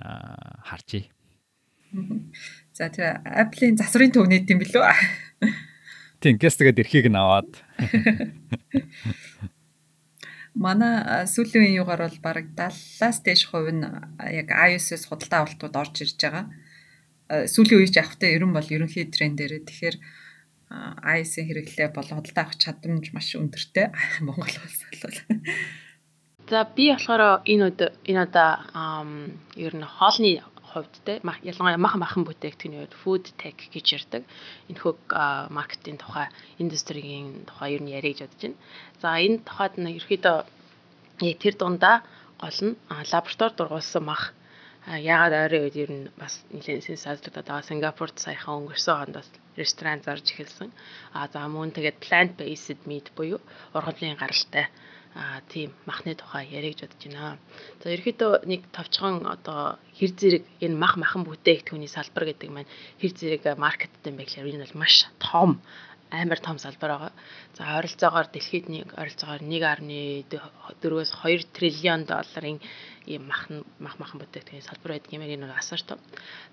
харжээ. 0.00 1.04
За 2.76 2.88
тэр 2.88 3.20
Apple-ийн 3.24 3.76
засварын 3.76 4.12
төв 4.12 4.26
нээт 4.26 4.48
юм 4.48 4.64
билүү? 4.64 4.84
Тийм, 6.24 6.40
гэс 6.40 6.56
тэгээд 6.56 6.80
эрхийг 6.80 7.06
нь 7.12 7.18
аваад. 7.18 7.50
Манай 10.52 11.24
сүүлийн 11.24 11.64
үеийн 11.64 11.80
югаар 11.80 12.04
бол 12.04 12.18
баг 12.20 12.44
70-аас 12.52 13.18
дээш 13.24 13.48
хувь 13.48 13.72
нь 13.72 13.88
яг 14.20 14.48
iOS-с 14.52 15.08
худалдаа 15.08 15.48
авалтууд 15.48 15.74
орж 15.80 15.94
ирж 16.04 16.18
байгаа. 16.20 16.44
Сүүлийн 17.48 17.80
үеич 17.80 17.96
явахтай 17.96 18.36
ерөн 18.36 18.52
бол 18.52 18.68
ерөнхий 18.68 19.08
трендээр. 19.08 19.64
Тэгэхээр 19.64 19.96
iOS-ийн 21.00 21.46
хэрэглээ 21.48 21.88
болон 21.96 22.20
худалдаа 22.20 22.44
авах 22.44 22.60
чадамж 22.60 23.04
маш 23.16 23.32
өндөртэй 23.32 23.96
Монгол 24.26 24.56
улс 24.60 24.80
бол. 25.00 25.18
За 26.52 26.68
би 26.68 26.92
болохоор 26.92 27.40
энэ 27.48 27.72
энэ 28.04 28.22
удаа 28.28 28.52
ер 29.56 29.72
нь 29.72 29.88
хоолны 29.96 30.44
хувьд 30.72 30.94
те 31.04 31.20
ялангуяа 31.22 31.84
махан 31.84 32.00
махан 32.02 32.22
бүтээгдэхүүний 32.24 32.80
хувьд 32.80 32.96
food 33.02 33.24
tech 33.40 33.58
гэж 33.74 33.86
ярьдаг. 33.96 34.22
Энэ 34.70 34.80
хөөг 34.82 35.02
маркетинг 35.52 36.00
тухай, 36.00 36.26
индустригийн 36.62 37.44
тухай 37.48 37.76
ер 37.76 37.82
нь 37.84 37.92
яриа 37.92 38.12
гэж 38.12 38.20
бодож 38.24 38.40
байна. 38.42 38.58
За 39.02 39.08
энэ 39.20 39.44
тухайд 39.48 39.74
нь 39.78 39.92
ерөөхдөө 39.98 40.38
яг 41.28 41.38
тэр 41.44 41.54
дундаа 41.60 41.96
гол 42.42 42.58
нь 42.66 42.78
лаборатори 43.12 43.54
дургуулсан 43.56 44.04
мах 44.08 44.34
яагаад 44.86 45.34
ойрын 45.42 45.62
үед 45.62 45.76
ер 45.84 45.90
нь 45.94 46.06
бас 46.18 46.34
нэлээд 46.50 46.82
сенсацлагдаад 46.88 47.46
байгаа 47.46 47.68
Сингапурт 47.70 48.16
саяхан 48.18 48.66
өнгөрсөн 48.66 48.96
хонд 48.98 49.14
бас 49.18 49.28
ресторан 49.60 50.00
зарж 50.02 50.26
эхэлсэн. 50.32 50.70
А 51.14 51.30
за 51.32 51.46
мөн 51.46 51.70
тэгээд 51.76 52.02
plant 52.04 52.32
based 52.40 52.82
meat 52.90 53.06
буюу 53.14 53.38
ургамлын 53.76 54.18
гаралтай 54.18 54.66
а 55.14 55.40
тийм 55.52 55.72
махны 55.84 56.14
тухай 56.16 56.48
ярих 56.48 56.76
гэж 56.80 56.88
бодож 56.88 57.04
байна. 57.04 57.38
За 57.84 57.92
ерөөхдөө 57.92 58.32
нэг 58.48 58.64
товчхон 58.72 59.28
одоо 59.28 59.76
хэр 59.98 60.12
зэрэг 60.16 60.44
энэ 60.64 60.76
мах 60.80 60.96
махан 60.96 61.28
бүтээгдэхүүний 61.28 61.90
салбар 61.92 62.32
гэдэг 62.32 62.48
маань 62.48 62.70
хэр 63.00 63.12
зэрэг 63.12 63.44
маркеттэй 63.60 64.12
гэхээр 64.16 64.48
энэ 64.56 64.64
бол 64.64 64.80
маш 64.80 65.04
том 65.20 65.60
амар 66.12 66.40
том 66.40 66.56
салбар 66.56 66.90
байгаа. 66.96 67.12
За 67.56 67.76
ойролцоогоор 67.76 68.28
дэлхийд 68.32 68.66
нэг 68.72 68.88
ойролцоогоор 68.96 69.44
1.4-өөс 69.44 71.10
2 71.24 71.52
триллион 71.56 72.04
долларын 72.08 72.60
ийм 73.04 73.28
мах 73.28 73.48
мах 73.80 73.96
махан 74.00 74.20
бүтээгдэхүүний 74.20 74.64
салбар 74.64 74.96
байдаг 74.96 75.12
юм 75.12 75.24
энэ 75.28 75.52
асар 75.52 75.80
том. 75.84 76.00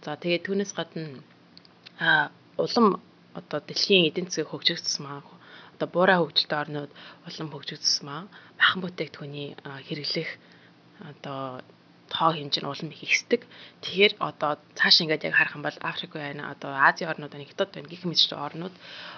За 0.04 0.16
тэгээд 0.20 0.48
түүнээс 0.48 0.72
гадна 0.76 1.24
а 2.00 2.32
улам 2.58 3.00
одоо 3.36 3.60
дэлхийн 3.64 4.08
эдийн 4.08 4.28
засгийг 4.28 4.52
хөгжигдсөн 4.52 5.04
маа 5.04 5.24
одоо 5.80 5.88
буурай 5.96 6.20
хөгжилтэй 6.20 6.60
орнууд 6.60 6.92
улам 7.24 7.48
хөгжигдсөн 7.56 8.04
маа 8.04 8.22
махан 8.60 8.84
бүтээгдэхүүний 8.84 9.48
хэрэглэх 9.88 10.30
одоо 11.00 11.64
тоо 12.12 12.30
хэмжээ 12.36 12.62
нь 12.64 12.68
улам 12.68 12.90
их 12.92 13.02
ихсдэг. 13.08 13.48
Тэгэхээр 13.80 14.14
одоо 14.20 14.60
цааш 14.76 14.96
ингээд 15.08 15.30
яг 15.30 15.36
харах 15.40 15.56
юм 15.56 15.64
бол 15.64 15.78
Африк 15.80 16.12
байна, 16.20 16.52
одоо 16.52 16.76
Азийн 16.76 17.10
орнууд 17.14 17.32
байна, 17.32 17.48
Хятад 17.48 17.72
байна 17.72 17.88
гэх 17.88 18.04
мэт 18.04 18.20
орнууд 18.34 18.76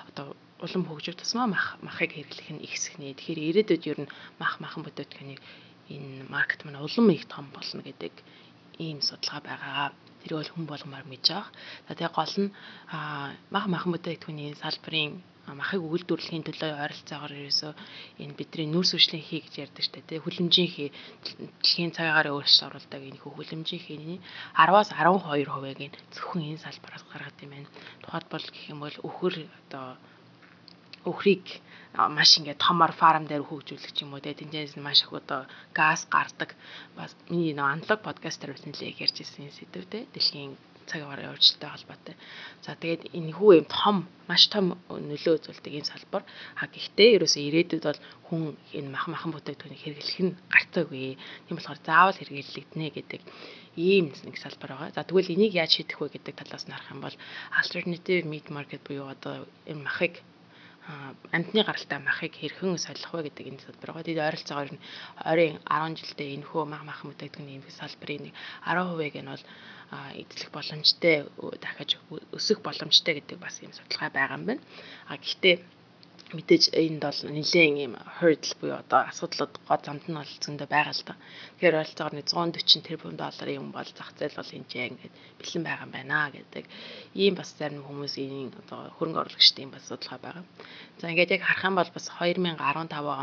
одоо 0.10 0.36
улам 0.62 0.84
хөгжигдсмаа 0.86 1.48
мах 1.50 1.66
махыг 1.82 2.14
хэрэглэх 2.14 2.50
нь 2.54 2.64
ихсэх 2.68 3.02
нэ. 3.02 3.18
Тэгэхээр 3.18 3.66
ирээдүйд 3.66 3.84
ер 3.90 4.00
нь 4.06 4.14
мах 4.38 4.62
махан 4.62 4.86
бүтээгдэхүүний 4.86 5.40
энэ 5.90 6.30
маркет 6.30 6.62
маань 6.62 6.84
улам 6.86 7.10
их 7.10 7.26
том 7.26 7.50
болно 7.56 7.82
гэдэг 7.82 8.14
ийм 8.78 9.02
судалгаа 9.02 9.42
байгаа. 9.42 9.90
Тэр 10.22 10.38
бол 10.38 10.52
хүн 10.54 10.66
болгомоор 10.70 11.06
мэдж 11.10 11.28
байгаа. 11.34 11.50
За 11.88 11.98
тэгээ 11.98 12.14
гол 12.14 12.36
нь 12.44 12.54
мах 13.50 13.66
махан 13.74 13.92
бүтээгдэхүүний 13.96 14.54
салбарын 14.62 15.24
махыг 15.50 15.82
үйлдвэрлэхийн 15.82 16.46
төлөө 16.46 16.72
ойролцоогоор 16.86 17.34
ерөөсөө 17.34 17.74
энэ 18.22 18.38
бидний 18.38 18.68
нүүрс 18.70 18.94
хүчлийн 18.94 19.26
хий 19.26 19.42
гэж 19.42 19.54
ярьдаг 19.66 19.84
штэ 19.84 20.02
тий. 20.06 20.20
Хүлэмжийн 20.22 20.70
хий. 20.70 20.90
Дэлхийн 21.26 21.92
цагаагаар 21.98 22.30
өөрчлөлт 22.32 22.68
оруулдаг 22.70 23.02
энэ 23.02 23.20
хүлэмжийн 23.20 23.82
хийний 23.82 24.20
10-аас 24.54 24.94
12 24.94 25.50
хувийг 25.50 25.80
нь 25.82 25.96
зөвхөн 26.14 26.56
энэ 26.56 26.64
салбараас 26.66 27.04
гаргад 27.10 27.38
юм 27.42 27.52
байна. 27.52 27.70
Тухайлбал 28.06 28.46
гэх 28.54 28.66
юм 28.70 28.80
бол 28.86 28.98
өхөр 29.02 29.34
одоо 29.66 29.98
өхрийг 31.10 31.46
маш 31.98 32.38
ингээд 32.38 32.62
томор 32.62 32.94
фарм 32.94 33.26
дээр 33.28 33.44
хөгжүүлэх 33.44 33.98
юм 34.06 34.14
уу 34.14 34.24
те 34.24 34.38
тэнцээс 34.38 34.78
маш 34.78 35.02
их 35.04 35.12
одоо 35.12 35.50
газ 35.74 36.06
гардаг. 36.14 36.56
Бас 36.96 37.12
миний 37.30 37.58
нэг 37.58 37.66
аналог 37.66 38.00
подкастер 38.06 38.54
байсан 38.54 38.72
лээ 38.78 39.02
ярьж 39.04 39.18
ирсэн 39.20 39.50
сэдв 39.52 39.90
те 39.90 40.06
дэлхийн 40.14 40.56
цаг 40.92 41.02
агаар 41.08 41.32
явуулжтай 41.32 41.70
холбоотой. 41.72 42.16
За 42.66 42.76
тэгээд 42.76 43.16
энэ 43.16 43.32
хүү 43.32 43.52
юм 43.64 43.68
том 43.72 43.98
маш 44.28 44.44
том 44.52 44.76
нөлөө 44.92 45.40
үзүүлдэг 45.40 45.74
энэ 45.80 45.92
салбар. 45.92 46.24
А 46.60 46.68
гэхдээ 46.68 47.16
ерөөсөө 47.16 47.44
ирээдүйд 47.48 47.86
бол 47.88 48.02
хүн 48.28 48.42
энэ 48.76 48.92
мах 48.92 49.08
махан 49.08 49.32
бүтээгдэхүүнийг 49.32 49.82
хэрэглэх 49.82 50.20
нь 50.28 50.38
гарцаагүй. 50.52 51.16
Тийм 51.48 51.56
болохоор 51.56 51.80
заавал 51.88 52.20
хэрэглэгдэнэ 52.20 52.88
гэдэг 52.92 53.22
ийм 53.80 54.12
нэг 54.28 54.36
салбар 54.36 54.72
байгаа. 54.76 54.92
За 54.92 55.08
тэгвэл 55.08 55.32
энийг 55.32 55.56
яаж 55.56 55.72
шийдэх 55.80 55.98
вэ 56.04 56.12
гэдэг 56.12 56.36
талаас 56.36 56.68
нь 56.68 56.76
харах 56.76 56.92
юм 56.92 57.02
бол 57.02 57.16
alternative 57.56 58.28
meat 58.28 58.48
market 58.52 58.84
буюу 58.84 59.08
одоо 59.08 59.48
энэ 59.64 59.84
махыг 59.88 60.20
амтны 61.36 61.62
гаралтай 61.64 62.00
махыг 62.00 62.34
хэрхэн 62.36 62.78
солих 62.78 63.12
вэ 63.14 63.30
гэдэг 63.30 63.46
энэ 63.50 63.64
салбар 63.66 63.90
байгаа. 63.92 64.08
Тэгээд 64.08 64.26
ойролцоогоор 64.28 64.70
нь 64.74 64.84
ойрын 65.30 65.58
10 65.66 66.00
жилдээ 66.00 66.30
энэ 66.36 66.48
хөө 66.50 66.64
мах 66.68 66.84
махан 66.88 67.08
бүтээгдэхүүний 67.12 67.58
энэ 67.60 67.80
салбарын 67.80 68.24
нэг 68.28 68.36
10% 68.66 69.24
нь 69.24 69.32
бол 69.32 69.46
эзлэх 70.22 70.50
боломжтой 70.56 71.16
дахиж 71.64 71.92
өсөх 72.32 72.60
боломжтой 72.64 73.14
гэдэг 73.20 73.38
бас 73.40 73.60
юм 73.60 73.74
судалгаа 73.76 74.10
байгаа 74.16 74.38
юм 74.40 74.46
байна. 74.48 74.64
А 75.12 75.18
гэхдээ 75.20 75.56
мэдээж 76.32 76.72
энд 76.80 77.04
бол 77.04 77.20
нэлээд 77.36 77.76
юм 77.86 77.94
hurdle 78.20 78.56
буюу 78.60 78.80
одоо 78.80 79.02
асуудлууд 79.12 79.54
гол 79.68 79.84
замд 79.84 80.06
нь 80.08 80.16
бол 80.16 80.34
зөндөө 80.44 80.68
байгаа 80.72 80.96
л 80.96 81.04
да. 81.04 81.16
Тэгэхээр 81.60 81.80
ойролцоогоор 81.80 82.16
140 82.24 82.88
тэрбум 82.88 83.16
долларын 83.20 83.60
юм 83.60 83.68
бол 83.76 83.90
зах 83.98 84.16
зээл 84.16 84.40
бол 84.40 84.56
энэ 84.56 84.88
ингээд 84.88 85.14
бэлэн 85.40 85.64
байгаа 85.68 85.86
юм 85.88 85.92
байна 85.92 86.32
гэдэг 86.32 86.66
ийм 87.20 87.34
бас 87.36 87.50
зарим 87.60 87.84
хүмүүсийн 87.84 88.56
одоо 88.64 88.80
хөрөнгө 88.96 89.22
оруулагчдын 89.22 89.72
бас 89.76 89.84
судалгаа 89.92 90.20
байгаа. 90.24 90.46
За 91.00 91.12
ингээд 91.12 91.36
яг 91.36 91.44
харах 91.44 91.68
юм 91.68 91.76
бол 91.76 91.92
бас 91.96 92.06
2015 92.08 92.64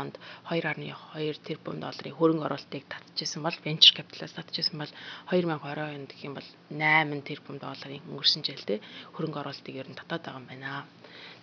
онд 0.01 0.15
2.2 0.45 1.49
тэрбум 1.49 1.77
долларын 1.81 2.17
хөрөнгө 2.17 2.45
оруулалтыг 2.45 2.83
татчихсан 2.93 3.41
бол 3.41 3.57
venture 3.65 3.95
capital-аас 3.97 4.37
татчихсан 4.37 4.77
бол 4.77 4.93
2020 5.33 5.97
онд 5.97 6.09
гэх 6.13 6.27
юм 6.29 6.37
бол 6.37 6.49
8 6.69 7.25
тэрбум 7.25 7.57
долларын 7.57 8.05
өнгөрсөн 8.05 8.45
жилдээ 8.45 8.79
хөрөнгө 9.17 9.41
оруулалтыг 9.41 9.75
ер 9.81 9.89
нь 9.89 9.97
татаад 9.97 10.21
байгаа 10.21 10.41
юм 10.41 10.49
байна. 10.51 10.98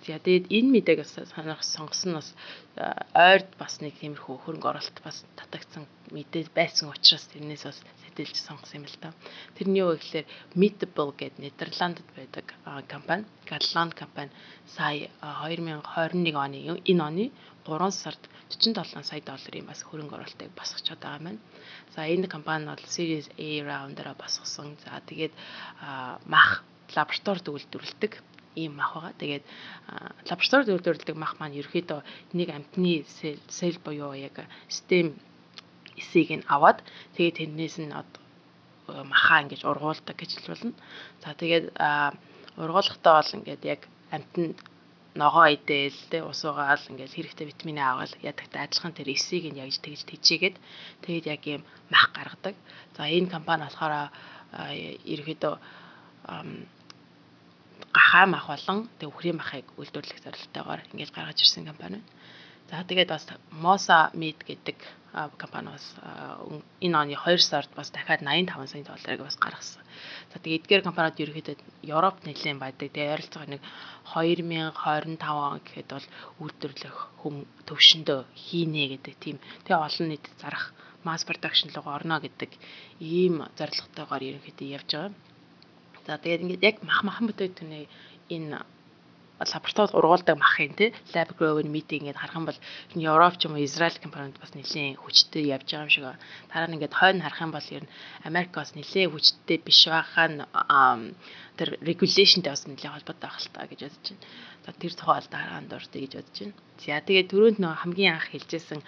За 0.07 0.23
тэгээд 0.23 0.47
энэ 0.55 0.71
мэдээг 0.71 0.99
бас 1.03 1.19
сонгосон 1.75 2.15
нь 2.15 2.19
бас 2.23 2.31
ойрд 3.11 3.51
бас 3.59 3.83
нэг 3.83 3.99
тиймэрхүү 3.99 4.37
хөрөнгө 4.47 4.71
оруулалт 4.71 4.99
бас 5.03 5.27
татагдсан 5.35 5.83
мэдээ 6.15 6.47
байсан 6.55 6.95
учраас 6.95 7.27
тэрнээс 7.35 7.67
бас 7.67 7.79
сэтэлж 8.07 8.37
сонгосон 8.39 8.81
юм 8.81 8.87
л 8.87 8.99
та. 9.03 9.11
Тэрний 9.59 9.83
юу 9.83 9.99
гэхээр 9.99 10.31
Meetable 10.55 11.11
гэдэг 11.11 11.43
Нидерландд 11.43 12.07
байдаг 12.15 12.47
компани, 12.87 13.27
Галланд 13.51 13.99
компани 13.99 14.31
сая 14.79 15.11
2021 15.43 16.39
оны 16.39 16.59
энэ 16.87 17.03
оны 17.03 17.25
3 17.67 17.91
сард 17.91 18.23
47 18.55 19.03
сая 19.03 19.21
долларын 19.27 19.67
бас 19.67 19.83
хөрөнгө 19.83 20.15
оруулалтыг 20.15 20.55
босгочод 20.55 21.03
байгаа 21.03 21.19
маань. 21.19 21.43
За 21.99 22.07
энэ 22.07 22.31
компани 22.31 22.71
бол 22.71 22.85
Series 22.87 23.27
A 23.43 23.49
round-аараа 23.67 24.15
босгосон. 24.15 24.79
За 24.87 25.03
тэгээд 25.03 25.35
мах 26.31 26.63
лабораторид 26.95 27.51
үйлдвэрлэдэг 27.51 28.23
ийм 28.57 28.77
мах 28.81 28.93
байгаа. 28.95 29.21
Тэгээд 29.21 29.45
лабораторид 30.29 30.73
үйлдвэрлэдэг 30.73 31.17
мах 31.17 31.37
маань 31.39 31.59
ерөөхдөө 31.61 32.01
нэг 32.39 32.49
амтны 32.57 33.05
сел 33.49 33.77
буюу 33.85 34.13
яг 34.17 34.37
stem 34.69 35.15
эсийг 36.01 36.31
нь 36.33 36.49
аваад 36.49 36.81
тэгээд 37.17 37.39
тэрнээс 37.41 37.77
нь 37.85 37.93
махаа 38.89 39.43
ингэж 39.43 39.63
ургуулдаг 39.69 40.17
гэж 40.17 40.31
хэлбэлнэ. 40.35 40.75
За 41.23 41.35
тэгээд 41.35 41.67
ургуулгахдаа 42.57 43.15
бол 43.21 43.37
ингээд 43.37 43.63
яг 43.65 43.81
амтнд 44.11 44.57
ногоо 45.17 45.47
идээл 45.49 46.01
тэ 46.13 46.19
ус 46.23 46.45
угаал 46.45 46.85
ингээд 46.93 47.17
хэрэгтэй 47.17 47.47
витамин 47.49 47.81
аваад 47.81 48.13
ядагтай 48.21 48.61
адилхан 48.63 48.93
тэр 48.93 49.09
эсийг 49.17 49.49
нь 49.49 49.61
яг 49.61 49.73
тэгж 49.73 50.05
тэжээгээд 50.05 50.57
тэгээд 51.05 51.27
яг 51.35 51.43
юм 51.49 51.63
мах 51.93 52.13
гаргадаг. 52.13 52.55
За 52.97 53.09
энэ 53.09 53.33
компани 53.33 53.65
болохоор 53.65 54.13
ерөөдөө 55.05 55.55
гахаа 57.93 58.27
мах 58.27 58.47
болон 58.47 58.89
тэг 58.99 59.09
үхрийн 59.11 59.37
махыг 59.41 59.67
үйлдвэрлэх 59.81 60.21
зорилготойгоор 60.25 60.81
ингэж 60.93 61.11
гаргаж 61.13 61.39
ирсэн 61.41 61.65
компани. 61.71 62.01
За 62.71 62.83
тэгээд 62.83 63.11
бас 63.15 63.25
Mosa 63.53 64.11
Meat 64.13 64.43
гэдэг 64.43 64.79
компани 65.39 65.71
бас 65.71 65.87
энэ 66.83 66.97
оны 66.99 67.15
2 67.15 67.39
сард 67.39 67.71
бас 67.79 67.89
дахиад 67.95 68.27
85 68.27 68.67
сая 68.67 68.83
долларыг 68.83 69.21
бас 69.23 69.37
гаргасан. 69.39 69.83
За 70.35 70.43
тэгээд 70.43 70.67
эдгээр 70.67 70.83
компаниуд 70.83 71.23
ерөөхдөө 71.23 71.57
Европт 71.87 72.27
нэлээд 72.27 72.59
байдаг. 72.59 72.91
Тэгээд 72.91 73.13
ойролцоогоо 73.15 73.51
нэг 73.55 73.63
2025 74.13 75.23
он 75.47 75.61
гэхэд 75.63 75.89
бол 75.95 76.07
үйлдвэрлэх 76.43 76.97
хүм 77.23 77.35
төвшөндөө 77.71 78.21
хийнэ 78.35 78.85
гэдэг 78.99 79.15
тийм 79.23 79.37
тэгээ 79.65 79.85
олон 79.87 80.07
нийт 80.11 80.27
зарах 80.43 80.75
mass 81.07 81.23
production 81.23 81.71
руу 81.71 81.87
орно 81.97 82.19
гэдэг 82.19 82.51
ийм 82.99 83.47
зорилготойгоор 83.59 84.23
ерөнхийдөө 84.27 84.69
явж 84.75 84.91
байгаа. 84.91 85.15
За 86.07 86.19
тэгээд 86.23 86.43
ингээд 86.45 86.67
яг 86.71 86.77
мах 86.87 87.03
махан 87.03 87.27
бүтээгдэхүүний 87.29 87.85
энэ 88.31 88.63
лабораторид 89.41 89.93
ургуулдаг 89.93 90.37
махын 90.41 90.73
тий 90.79 90.95
lab 91.13 91.29
grown 91.37 91.69
meat 91.69 91.91
ингээд 91.93 92.17
харах 92.17 92.39
юм 92.41 92.47
бол 92.49 92.59
Европ 92.97 93.37
ч 93.37 93.45
юм 93.45 93.53
уу 93.53 93.65
Израиль 93.69 94.01
компаниуд 94.01 94.41
бас 94.41 94.55
нэлийн 94.57 94.97
хүчтэй 94.97 95.45
явж 95.53 95.69
байгаа 95.69 95.85
юм 95.85 95.93
шиг 95.93 96.05
байна. 96.09 96.23
Дараа 96.49 96.69
нь 96.69 96.77
ингээд 96.81 96.97
хойно 96.97 97.21
харах 97.21 97.43
юм 97.45 97.53
бол 97.53 97.69
ер 97.77 97.85
нь 97.85 97.93
Америк 98.25 98.53
бас 98.57 98.73
нэлийн 98.73 99.13
хүчтэй 99.13 99.59
биш 99.61 99.81
байхаа 99.93 100.29
нь 100.33 100.41
тэр 101.61 101.69
regulationтэй 101.85 102.53
бас 102.55 102.65
нэлийн 102.65 102.95
холбоотой 102.97 103.29
байх 103.29 103.37
л 103.45 103.53
та 103.53 103.69
гэж 103.69 103.81
бодож 103.85 104.07
байна. 104.09 104.25
За 104.65 104.71
тэр 104.73 104.93
тухай 104.97 105.17
бол 105.21 105.29
дараа 105.29 105.61
нь 105.61 105.69
дуртай 105.69 106.01
гэж 106.01 106.13
бодож 106.17 106.37
байна. 106.41 106.57
За 106.81 107.05
тэгээд 107.05 107.31
түрүүнд 107.31 107.59
нөгөө 107.61 107.81
хамгийн 107.85 108.15
анх 108.17 108.29
хэлжсэн 108.33 108.81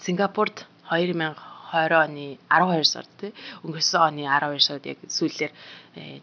Сингапурт 0.00 0.64
2000 0.88 1.59
20 1.72 2.04
оны 2.04 2.26
12 2.50 2.84
сард 2.84 3.10
тий 3.18 3.32
өнгөрсөн 3.64 4.00
оны 4.08 4.22
12 4.26 4.66
сард 4.66 4.84
яг 4.86 4.98
сүүлээр 5.06 5.52
э, 5.96 6.20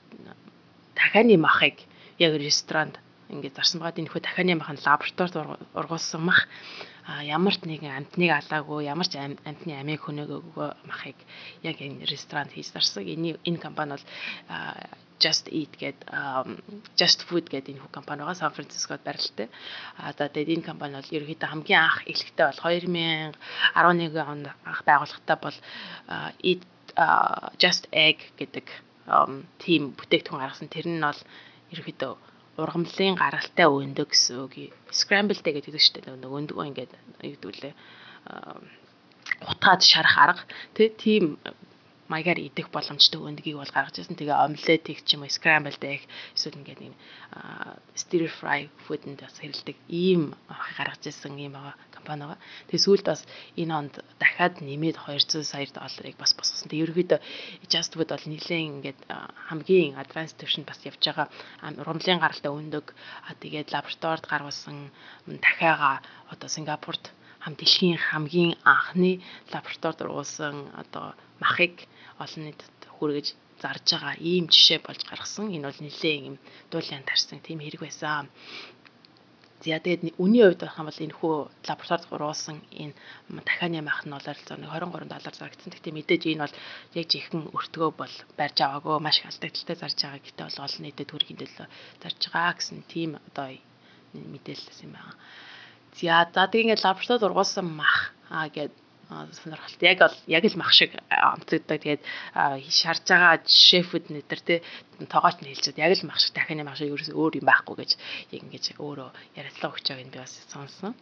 дахианы 0.96 1.38
махыг 1.38 1.78
яг 2.20 2.34
ресторанд 2.36 2.96
ингээд 3.30 3.56
зарсан 3.56 3.80
байгаа. 3.82 4.00
Энэ 4.00 4.12
хөө 4.12 4.24
дахианы 4.24 4.56
мах 4.56 4.72
нь 4.72 4.84
лабораторид 4.84 5.36
ургуулсан 5.76 6.22
мах 6.24 6.48
ямар 7.24 7.56
ч 7.56 7.64
нэгэн 7.64 8.04
амтныг 8.04 8.32
алаагүй, 8.36 8.88
ямар 8.88 9.08
ч 9.08 9.16
амтны 9.16 9.74
амийг 9.80 10.04
хөнөөгөө 10.04 10.70
махыг 10.88 11.18
яг 11.64 11.78
энэ 11.80 12.04
ресторанд 12.04 12.52
хийж 12.52 12.72
зарсан. 12.72 13.04
Энэ 13.08 13.40
энэ 13.48 13.64
компани 13.64 13.96
бол 13.96 14.06
Just 15.20 15.50
Eat 15.50 15.74
гээд 15.82 16.00
Just 17.00 17.26
Food 17.28 17.50
гэдэг 17.50 17.78
энэ 17.78 17.94
компани 17.94 18.22
байгаа 18.22 18.38
Сан 18.38 18.54
Францискод 18.54 19.02
барилттай. 19.04 19.50
А 19.98 20.14
за 20.14 20.30
тэгээд 20.30 20.62
энэ 20.62 20.68
компани 20.68 20.98
бол 20.98 21.14
ерөөхдөө 21.16 21.50
хамгийн 21.50 21.82
анх 21.82 22.06
эхлэхдээ 22.06 22.46
бол 22.48 22.62
2011 22.62 23.36
онд 24.22 24.48
анх 24.66 24.82
байгууллагатай 24.86 25.38
бол 25.42 25.58
Eat 26.42 26.64
Just 27.62 27.90
Egg 27.92 28.34
гэдэг 28.38 28.66
тим 29.64 29.82
бүтээгдэхүүн 29.98 30.42
гаргасан. 30.42 30.70
Тэр 30.70 30.88
нь 30.88 31.02
бол 31.02 31.22
ерөөхдөө 31.74 32.14
ургамлын 32.58 33.16
гаралтай 33.18 33.68
өндөг 33.70 34.10
гэсэн 34.14 34.38
үг. 34.42 34.74
Scrambled 34.90 35.46
egg 35.46 35.62
гэдэг 35.62 35.78
шүү 35.78 36.02
дээ. 36.02 36.18
Нөгөө 36.18 36.40
өндгөө 36.42 36.66
ингээд 36.74 36.94
юу 37.22 37.38
гэдэг 37.38 37.54
лээ 37.62 37.74
утгаад 39.46 39.82
шарах 39.84 40.18
арга 40.18 40.44
тийм 40.74 41.38
маягаар 42.08 42.40
идэх 42.40 42.72
боломжтой 42.72 43.22
өндгийг 43.22 43.60
бол 43.60 43.72
гаргаж 43.76 44.00
ирсэн. 44.00 44.16
Тэгээ 44.16 44.36
омлетик 44.36 45.04
ч 45.04 45.16
юм 45.16 45.24
уу 45.24 45.32
scrambled 45.32 45.84
egg 45.84 46.04
эсвэл 46.36 46.60
ингээд 46.60 46.82
нэг 46.84 46.94
stir 47.96 48.28
fry 48.32 48.72
fooдэнд 48.88 49.20
бас 49.24 49.36
хэрэлдэг 49.40 49.78
ийм 49.92 50.34
гаргаж 50.48 51.02
ирсэн 51.04 51.36
ийм 51.36 51.54
байгаа 51.56 51.76
компани 51.92 52.24
байгаа. 52.24 52.40
Тэгээ 52.72 52.86
сүүлд 52.86 53.06
бас 53.12 53.22
энэ 53.60 53.74
онд 53.76 53.94
дахиад 54.20 54.64
нэмээд 54.64 54.98
200 55.04 55.44
сая 55.44 55.68
долларыг 55.68 56.16
бас 56.16 56.32
босгосон. 56.32 56.72
Тэгээ 56.72 56.86
ерөөдөө 56.88 57.20
just 57.68 57.92
food 57.96 58.10
бол 58.10 58.26
нэлээд 58.32 58.72
ингээд 58.72 59.00
хамгийн 59.52 60.00
advanced 60.00 60.40
төвшөнд 60.40 60.68
бас 60.68 60.80
явж 60.88 61.02
байгаа. 61.04 61.28
Ургамлын 61.84 62.24
гаралтай 62.24 62.52
өндөг 62.52 62.96
тэгээд 63.44 63.74
лабораторид 63.76 64.26
гаргуулсан 64.32 64.92
дахиагаа 65.28 66.00
одоо 66.32 66.48
Сингапурт 66.48 67.12
хам 67.44 67.56
дэлхийн 67.56 67.98
хамгийн 67.98 68.56
анхны 68.64 69.22
лабораторид 69.52 70.02
ургуулсан 70.04 70.56
одоо 70.82 71.16
махыг 71.40 71.88
олон 72.24 72.44
нийтэд 72.46 72.82
хүргэж 72.96 73.28
зарж 73.62 73.88
байгаа 73.94 74.16
ийм 74.22 74.46
жишээ 74.54 74.80
болж 74.86 75.02
гаргасан. 75.10 75.54
Энэ 75.56 75.68
бол 75.68 75.82
нэлээд 75.82 76.26
юм 76.30 76.36
дуулан 76.72 77.04
тарсан 77.10 77.40
тийм 77.42 77.60
хэрэг 77.62 77.82
байсан. 77.84 78.30
За 79.66 79.82
тэгээд 79.82 80.22
үний 80.22 80.46
хувьд 80.46 80.62
байх 80.62 80.78
юм 80.78 80.86
бол 80.86 81.04
энэ 81.06 81.18
хүү 81.18 81.36
лабораторид 81.66 82.06
гурвуулсан 82.10 82.58
энэ 82.70 82.94
дахианы 83.42 83.82
мах 83.82 84.06
нь 84.06 84.14
бол 84.14 84.30
ойролцоо 84.30 84.58
23 84.62 85.10
доллар 85.10 85.36
зарагдсан. 85.36 85.72
Гэхдээ 85.74 85.98
мэдээж 85.98 86.24
энэ 86.30 86.44
бол 86.46 86.56
яг 86.94 87.06
жихэн 87.10 87.42
өртгөө 87.58 87.90
бол 87.98 88.16
барьж 88.38 88.58
аваагүй 88.62 89.02
маш 89.02 89.18
их 89.18 89.30
алдагдaltaй 89.34 89.78
зарж 89.82 89.98
байгаа. 89.98 90.22
Гэтэ 90.22 90.46
бол 90.46 90.62
олон 90.62 90.82
нийтэд 90.86 91.10
төрхийн 91.10 91.40
төлөө 91.42 91.68
зарж 92.06 92.22
байгаа 92.30 92.54
гэсэн 92.54 92.80
тийм 92.86 93.12
одоо 93.18 93.48
мэдээлэл 94.14 94.86
юм 94.86 94.94
байна. 94.94 95.18
За 95.98 96.30
за 96.30 96.46
тэгээд 96.46 96.64
ингээд 96.78 96.86
лабораторид 96.86 97.26
ургуулсан 97.26 97.66
мах 97.66 98.14
аа 98.30 98.54
гэдэг 98.54 98.87
сонирхолтой. 99.10 99.88
Яг 99.88 100.00
бол 100.04 100.16
яг 100.28 100.44
л 100.44 100.60
мах 100.60 100.74
шиг 100.76 100.92
онцгддаг. 101.10 101.80
Тэгээд 101.80 102.04
шарж 102.68 103.04
байгаа 103.08 103.40
шефүүд 103.48 104.06
нэтэр 104.12 104.42
те 104.44 104.56
тоогооч 105.08 105.40
нь 105.40 105.50
хэлчихэд 105.52 105.80
яг 105.80 105.96
л 105.96 106.08
мах 106.08 106.20
шиг 106.20 106.36
дахины 106.36 106.68
мах 106.68 106.76
шиг 106.76 106.92
ерөөс 106.92 107.16
өөр 107.16 107.40
юм 107.40 107.48
байхгүй 107.48 107.76
гэж 107.80 107.92
яг 108.36 108.42
ингэж 108.44 108.66
өөрөө 108.84 109.10
ярилцлага 109.40 109.74
өгч 109.80 109.86
байгааг 109.88 110.08
нь 110.08 110.14
би 110.14 110.20
бас 110.20 110.34
сонсон. 110.52 110.94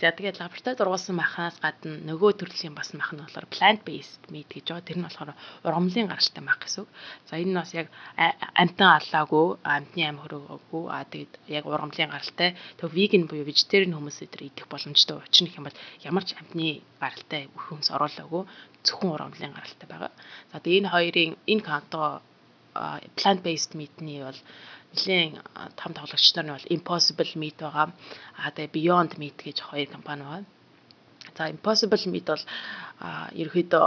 За 0.00 0.10
тэгээд 0.10 0.40
лабораторид 0.40 0.80
ургуулсан 0.82 1.16
махнаас 1.20 1.56
гадна 1.62 2.00
нөгөө 2.08 2.30
төрлийн 2.40 2.74
бас 2.74 2.90
мах 2.96 3.12
нь 3.12 3.20
болохоор 3.22 3.46
plant 3.54 3.80
based 3.86 4.22
meat 4.32 4.48
гэж 4.48 4.66
байгаа. 4.72 4.86
Тэр 4.88 4.98
нь 4.98 5.06
болохоор 5.06 5.30
ургамлын 5.66 6.10
гаралтай 6.10 6.42
мах 6.42 6.58
гэсэн 6.64 6.82
үг. 6.82 6.90
За 7.28 7.36
энэ 7.36 7.52
нь 7.52 7.60
бас 7.60 7.70
яг 7.76 7.86
амтан 8.16 8.90
аллаагүй, 8.98 9.46
амтны 9.62 10.02
ам 10.08 10.18
хөрөөгөө 10.22 10.84
а 10.90 11.04
тэгээд 11.06 11.32
яг 11.58 11.64
ургамлын 11.68 12.10
гаралтай. 12.14 12.50
Тэг 12.80 12.88
vegan 12.90 13.28
буюу 13.28 13.46
vegetarian 13.46 13.94
хүмүүс 13.94 14.18
өдр 14.24 14.40
идэх 14.48 14.66
боломжтой. 14.72 15.22
Учир 15.22 15.46
нь 15.46 15.54
юм 15.54 15.68
бол 15.68 15.78
ямар 16.02 16.24
ч 16.24 16.34
амтны 16.40 16.82
гаралтай 16.98 17.46
хүнс 17.52 17.92
оруулаагүй 17.94 18.42
зөвхөн 18.82 19.14
ургамлын 19.14 19.54
гаралтай 19.54 19.86
байгаа. 19.86 20.12
За 20.50 20.58
тэгээд 20.58 20.82
энэ 20.82 20.92
хоёрын 20.94 21.32
энэ 21.46 21.66
канто 21.68 22.22
plant 23.18 23.42
based 23.44 23.74
meat-ний 23.76 24.24
бол 24.24 24.38
нэлийн 24.92 25.40
том 25.76 25.92
тоглогч 25.96 26.26
нар 26.36 26.46
нь 26.46 26.54
бол 26.54 26.72
Impossible 26.76 27.32
Meat 27.40 27.56
байгаа. 27.60 27.88
А 28.38 28.50
тэгээ 28.54 28.74
Beyond 28.76 29.12
Meat 29.20 29.38
гэж 29.40 29.58
хоёр 29.64 29.88
компани 29.88 30.24
байна. 30.24 30.48
За 31.36 31.48
Impossible 31.48 32.04
Meat 32.12 32.26
бол 32.28 32.44
ерөөхдөө 33.42 33.86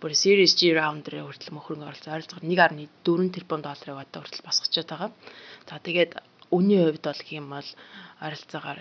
бүр 0.00 0.12
Series 0.12 0.52
G 0.58 0.74
round-ээр 0.76 1.24
хүртэл 1.24 1.56
мөхрөнгө 1.56 1.88
оролцсон 1.88 2.12
ойролцоогоор 2.12 2.44
1.4 2.44 3.34
тэрбум 3.34 3.60
долларыг 3.64 4.02
одоо 4.04 4.20
хүртэл 4.20 4.46
босгочод 4.46 4.88
байгаа. 4.90 5.10
За 5.68 5.80
тэгээд 5.80 6.12
үнийн 6.52 6.84
хувьд 6.84 7.04
бол 7.08 7.20
гэх 7.24 7.38
юм 7.40 7.48
бол 7.56 7.68
ойролцоогоор 8.20 8.80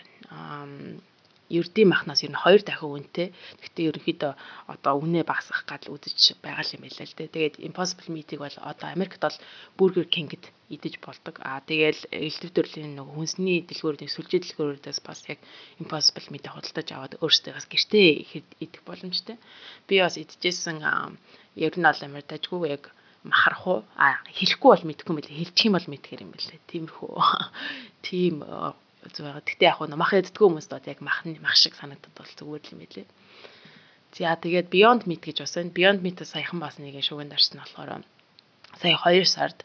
ердийн 1.59 1.89
махнаас 1.93 2.21
ер 2.25 2.31
нь 2.33 2.41
хоёр 2.43 2.61
дахин 2.65 2.89
үнэтэй. 2.95 3.27
Гэхдээ 3.61 3.87
ерөнхийдөө 3.89 4.33
одоо 4.73 4.93
үнэ 5.03 5.21
багасгах 5.29 5.63
гал 5.69 5.93
үзэж 5.93 6.41
байгаа 6.43 6.65
юм 6.75 6.81
байна 6.83 7.05
л 7.05 7.17
дээ. 7.17 7.33
Тэгээд 7.35 7.55
Impossible 7.67 8.09
Meat-ийг 8.13 8.41
бол 8.41 8.57
одоо 8.71 8.87
Америкт 8.89 9.21
бол 9.21 9.37
Burger 9.77 10.07
King-д 10.13 10.43
идэж 10.73 10.93
болдог. 11.05 11.35
Аа 11.45 11.61
тэгээл 11.61 12.01
элдв 12.09 12.49
төрлийн 12.55 12.97
нэг 12.97 13.07
хүнсний 13.13 13.61
дэлгүүрийн 13.69 14.09
сүлжээ 14.09 14.41
дэлгүүрүүдээс 14.43 14.99
бас 15.05 15.19
яг 15.29 15.39
Impossible 15.77 16.27
Meat-ийг 16.33 16.53
худалдаж 16.53 16.87
аваад 16.91 17.13
өөрсдөө 17.21 17.53
бас 17.53 17.67
гэртээ 17.69 18.09
идэх 18.63 18.81
боломжтой. 18.87 19.37
Би 19.87 20.01
бас 20.01 20.17
идчихсэн 20.17 20.81
ер 21.55 21.73
нь 21.77 21.85
бол 21.85 22.07
Америкtajгүй 22.09 22.61
яг 22.73 22.83
махарах 23.23 23.67
уу 23.67 23.79
а 23.95 24.19
хэлэхгүй 24.27 24.69
бол 24.69 24.87
мэдхгүй 24.87 25.15
билээ 25.15 25.39
хэлчих 25.39 25.67
юм 25.67 25.75
бол 25.79 25.87
мэдхэр 25.87 26.23
юм 26.27 26.31
билээ 26.35 26.59
тиймэрхүү 26.67 27.11
тийм 28.07 28.43
зүг 29.11 29.23
байгаа. 29.27 29.43
Гэтэ 29.43 29.65
яг 29.67 29.79
нь 29.83 29.99
мах 29.99 30.13
яддггүй 30.15 30.47
хүмүүст 30.47 30.71
бол 30.71 30.87
яг 30.87 30.99
мах 31.03 31.19
мах 31.43 31.55
шиг 31.59 31.75
санагдаад 31.75 32.15
бол 32.15 32.31
зүгээр 32.39 32.63
л 32.63 32.73
юм 32.73 32.79
билээ. 32.87 33.07
За 34.13 34.37
тэгээд 34.37 34.69
Beyond 34.69 35.03
Meat 35.09 35.23
гэж 35.25 35.37
бас 35.43 35.57
байна. 35.57 35.75
Beyond 35.75 35.99
Meat 36.05 36.21
саяхан 36.23 36.59
бас 36.61 36.77
нэг 36.79 36.95
шүүгэнд 37.01 37.33
арсан 37.33 37.59
болохоор 37.59 38.05
сая 38.79 38.97
2 39.01 39.25
сард 39.25 39.59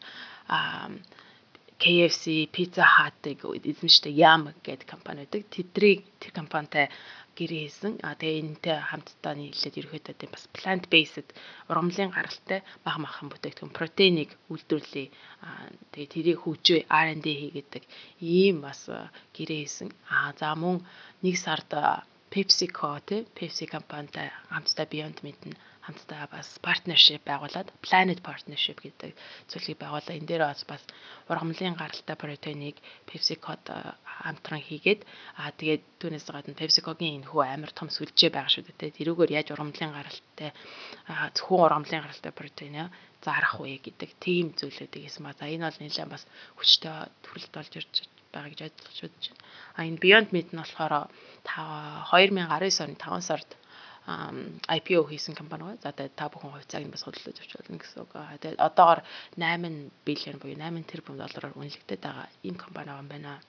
KFC, 1.79 2.51
Pizza 2.51 2.83
Hut-ыг 2.83 3.39
эзэмшдэг 3.63 4.11
Yum 4.11 4.51
гэдэг 4.65 4.87
компани 4.89 5.23
байдаг. 5.23 5.47
Тэдрийг 5.47 6.03
тэр 6.19 6.31
компанитай 6.35 6.91
гэрээ 7.39 7.63
хийсэн. 7.65 7.93
А 8.07 8.19
тэгээ 8.19 8.41
энэтэй 8.43 8.77
хамтдаа 8.89 9.33
нийлээд 9.39 9.79
ерөөхдөө 9.79 10.15
тийм 10.19 10.31
бас 10.35 10.45
plant 10.57 10.85
based 10.93 11.27
ургамлын 11.71 12.11
гаралтай 12.15 12.59
мах 12.85 12.97
махан 13.03 13.27
бүтээгдэхүүн 13.31 13.77
протеинийг 13.79 14.31
үйлдвэрлэе. 14.51 15.07
А 15.47 15.49
тэгээ 15.95 16.13
тэрийг 16.13 16.39
хөгжөө 16.43 16.79
R&D 17.05 17.25
хийгээд 17.41 17.73
ийм 18.19 18.57
бас 18.65 18.81
гэрээ 19.35 19.59
хийсэн. 19.63 19.89
А 20.11 20.35
за 20.39 20.51
мөн 20.61 20.83
нэг 21.23 21.35
сард 21.39 21.71
PepsiCo 22.29 22.99
тий 23.07 23.25
Pepsi 23.37 23.65
компанитай 23.65 24.27
хамтдаа 24.53 24.85
Beyond 24.91 25.17
Meat 25.25 25.41
нь 25.49 25.57
хамтдаа 25.89 26.29
бас 26.29 26.47
партнершип 26.61 27.25
байгуулад 27.25 27.73
Planet 27.81 28.21
Partnership 28.21 28.77
гэдэг 28.85 29.17
зүйлийг 29.49 29.77
байгуулаа. 29.81 30.13
Энэ 30.13 30.29
дээр 30.29 30.43
бас 30.45 30.61
бас 30.69 30.83
ургамлын 31.25 31.73
гаралтай 31.73 32.13
протеиныг 32.13 32.77
PepsiCo-д 33.09 33.73
хамтран 34.05 34.61
хийгээд 34.61 35.01
аа 35.41 35.49
тэгээд 35.57 35.83
түүнээс 35.97 36.29
гадна 36.29 36.53
PepsiCo-гийн 36.61 37.25
энэ 37.25 37.29
хүү 37.33 37.41
амар 37.41 37.73
том 37.73 37.89
сүлжээ 37.89 38.29
байгаа 38.29 38.53
шүү 38.53 38.69
дээ. 38.69 38.97
Тэрүүгээр 39.01 39.35
яаж 39.41 39.47
ургамлын 39.49 39.97
гаралтай 39.97 40.49
зөвхөн 41.33 41.65
ургамлын 41.65 42.03
гаралтай 42.05 42.33
протеин 42.37 42.93
зарах 43.25 43.59
вэ 43.59 43.81
гэдэг 43.81 44.09
тийм 44.21 44.53
зүйлүүдийг 44.55 45.09
хийсэн 45.09 45.25
ба. 45.25 45.33
За 45.33 45.49
энэ 45.49 45.65
бол 45.65 45.81
нэлээд 45.81 46.13
бас 46.13 46.23
хүчтэй 46.55 47.09
төрөлд 47.25 47.51
болж 47.51 47.73
ирж 47.75 47.93
байгаа 48.31 48.49
гэж 48.53 48.61
ойлгож 48.69 49.25
байна. 49.25 49.43
А 49.75 49.81
энэ 49.89 50.01
Beyond 50.03 50.29
Meat 50.31 50.49
нь 50.53 50.61
болохоор 50.61 51.09
2019 51.43 52.85
оны 52.85 52.95
5 52.95 53.27
сард 53.27 53.49
IPO 54.07 55.05
хийсэн 55.09 55.35
компани 55.35 55.63
гоё. 55.63 55.77
За 55.83 55.91
тэгээд 55.91 56.15
та 56.15 56.29
бүхэн 56.29 56.53
хувьцааг 56.53 56.83
нь 56.87 56.93
бас 56.93 57.03
худалдаж 57.03 57.37
авч 57.37 57.51
болно 57.57 57.77
гэсэн 57.77 57.99
үг. 58.01 58.13
Тэгээд 58.41 58.57
одоогоор 58.57 59.01
8 59.37 59.91
биллион 60.05 60.37
буюу 60.39 60.57
8 60.57 60.83
тэрбум 60.89 61.17
доллараар 61.19 61.53
үнэлэгдээд 61.53 62.01
байгаа 62.01 62.27
ийм 62.41 62.55
компани 62.57 62.89
байгаа 62.89 63.03
юм 63.03 63.09
байна. 63.11 63.41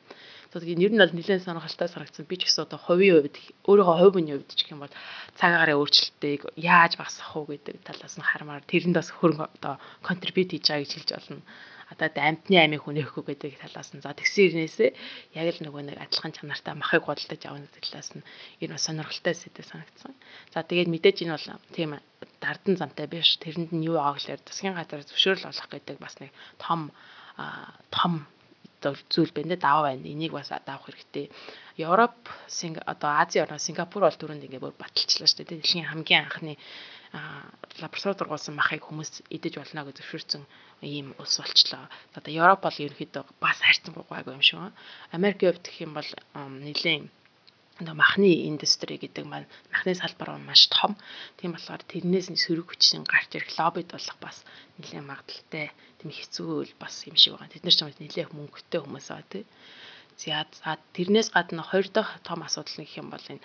Тэгээд 0.52 0.84
ер 0.84 0.92
нь 0.92 1.00
бол 1.00 1.14
нэлээд 1.16 1.46
сонирхолтой 1.46 1.88
санагдсан. 1.88 2.26
Би 2.28 2.36
ч 2.36 2.50
гэсэн 2.50 2.66
одоо 2.66 2.78
хувийн 2.82 3.22
хувьд 3.22 3.36
өөрийнхөө 3.70 4.10
хүний 4.10 4.34
хувьд 4.36 4.52
ч 4.52 4.68
юм 4.68 4.82
бол 4.82 4.94
цаг 5.38 5.50
агарын 5.54 5.78
өөрчлөлтийг 5.80 6.40
яаж 6.58 6.98
багасгах 6.98 7.36
уу 7.38 7.46
гэдэг 7.48 7.86
талаас 7.86 8.14
нь 8.18 8.26
хармаар 8.26 8.66
тэрэнд 8.66 8.98
бас 8.98 9.08
хөрөнгө 9.14 9.46
одоо 9.56 9.78
контрибьют 10.02 10.50
хийж 10.50 10.66
байгаа 10.66 10.82
гэж 10.82 10.92
хэлж 10.92 11.10
болно 11.14 11.42
одоо 11.90 12.08
амтны 12.14 12.56
амийг 12.56 12.86
хүнээхгүй 12.86 13.24
гэдэг 13.26 13.58
талаас 13.58 13.90
нь 13.90 14.02
за 14.02 14.14
тэгсэн 14.14 14.46
ирнээсээ 14.46 14.90
яг 15.34 15.46
л 15.58 15.64
нөгөө 15.66 15.82
нэг 15.90 15.98
адилхан 15.98 16.32
чанартай 16.32 16.74
махыг 16.78 17.02
худалдаж 17.04 17.42
авах 17.50 17.66
талаас 17.74 18.10
нь 18.14 18.22
энэ 18.62 18.74
бас 18.78 18.84
сонирхолтой 18.86 19.34
сэдв 19.34 19.66
санагдсан. 19.66 20.14
За 20.54 20.62
тэгээд 20.62 20.88
мэдээж 20.88 21.16
энэ 21.26 21.34
бол 21.34 21.46
тийм 21.74 21.90
дардан 22.38 22.74
замтай 22.78 23.06
биш. 23.10 23.36
Тэрэнд 23.42 23.74
нь 23.74 23.86
юу 23.90 23.98
байгаа 23.98 24.16
гэхээр 24.16 24.40
засгийн 24.46 24.78
газар 24.78 25.02
зөвшөөрөл 25.02 25.50
олох 25.50 25.68
гэдэг 25.68 25.96
бас 25.98 26.14
нэг 26.22 26.30
том 26.62 26.94
том 27.98 28.14
зүйл 29.12 29.32
байна 29.34 29.54
дээ 29.54 29.60
даваа 29.60 29.82
байна. 29.92 30.08
Энийг 30.08 30.32
бас 30.32 30.48
давах 30.48 30.88
хэрэгтэй. 30.88 31.30
Европ, 31.76 32.16
одоо 32.86 33.10
Ази 33.20 33.40
орноо 33.40 33.60
Сингапур 33.60 34.02
бол 34.04 34.16
түрүүнд 34.16 34.44
ингээ 34.48 34.60
бүр 34.60 34.74
баталчлаа 34.76 35.28
шүү 35.28 35.44
дээ. 35.44 35.60
Дэлхийн 35.60 35.88
хамгийн 35.92 36.24
анхны 36.24 36.56
лаборатори 37.12 38.18
дургуулсан 38.18 38.54
махыг 38.54 38.82
хүмүүс 38.86 39.26
идэж 39.34 39.54
болно 39.58 39.82
гэж 39.84 39.96
зөвшөөрсөн 39.98 40.42
ийм 40.86 41.14
улс 41.18 41.36
болчлоо. 41.42 41.84
Одоо 42.14 42.32
Европ 42.42 42.60
бол 42.62 42.82
ерөнхийдөө 42.86 43.24
бас 43.42 43.58
хайрцан 43.58 43.94
гайгүй 43.94 44.34
юм 44.38 44.44
шиг. 44.46 44.58
Америкийн 45.16 45.50
хувьд 45.50 45.66
гэх 45.66 45.78
юм 45.86 45.92
бол 45.98 46.10
нэлийн 46.64 47.10
одоо 47.80 47.94
махны 47.96 48.30
индустри 48.48 48.94
гэдэг 49.00 49.24
маань 49.26 49.48
махны 49.72 49.92
салбар 49.98 50.28
маань 50.30 50.48
маш 50.50 50.62
том. 50.68 50.92
Тийм 51.38 51.50
болохоор 51.56 51.82
тэрнээс 51.90 52.28
нь 52.30 52.42
сөрөг 52.44 52.68
хүчин 52.70 53.02
гарч 53.08 53.30
ирэх 53.34 53.58
лоббид 53.58 53.88
болох 53.90 54.18
бас 54.20 54.36
нэлээд 54.78 55.08
магадaltaй 55.10 55.66
тийм 55.98 56.10
хэцүү 56.14 56.78
бас 56.78 56.94
юм 57.08 57.16
шиг 57.18 57.34
байгаа. 57.34 57.50
Тэд 57.50 57.64
нар 57.64 57.74
ч 57.74 57.80
нэлээд 57.82 58.36
мөнгөтэй 58.36 58.80
хүмүүс 58.84 59.08
аа 59.10 59.24
тий. 59.32 59.44
За 60.20 60.44
тэрнээс 60.94 61.32
гадна 61.32 61.64
хоёр 61.64 61.88
дахь 61.88 62.20
том 62.22 62.44
асуудал 62.44 62.76
нь 62.78 62.84
гэх 62.84 63.00
юм 63.00 63.08
бол 63.10 63.24
энэ 63.32 63.42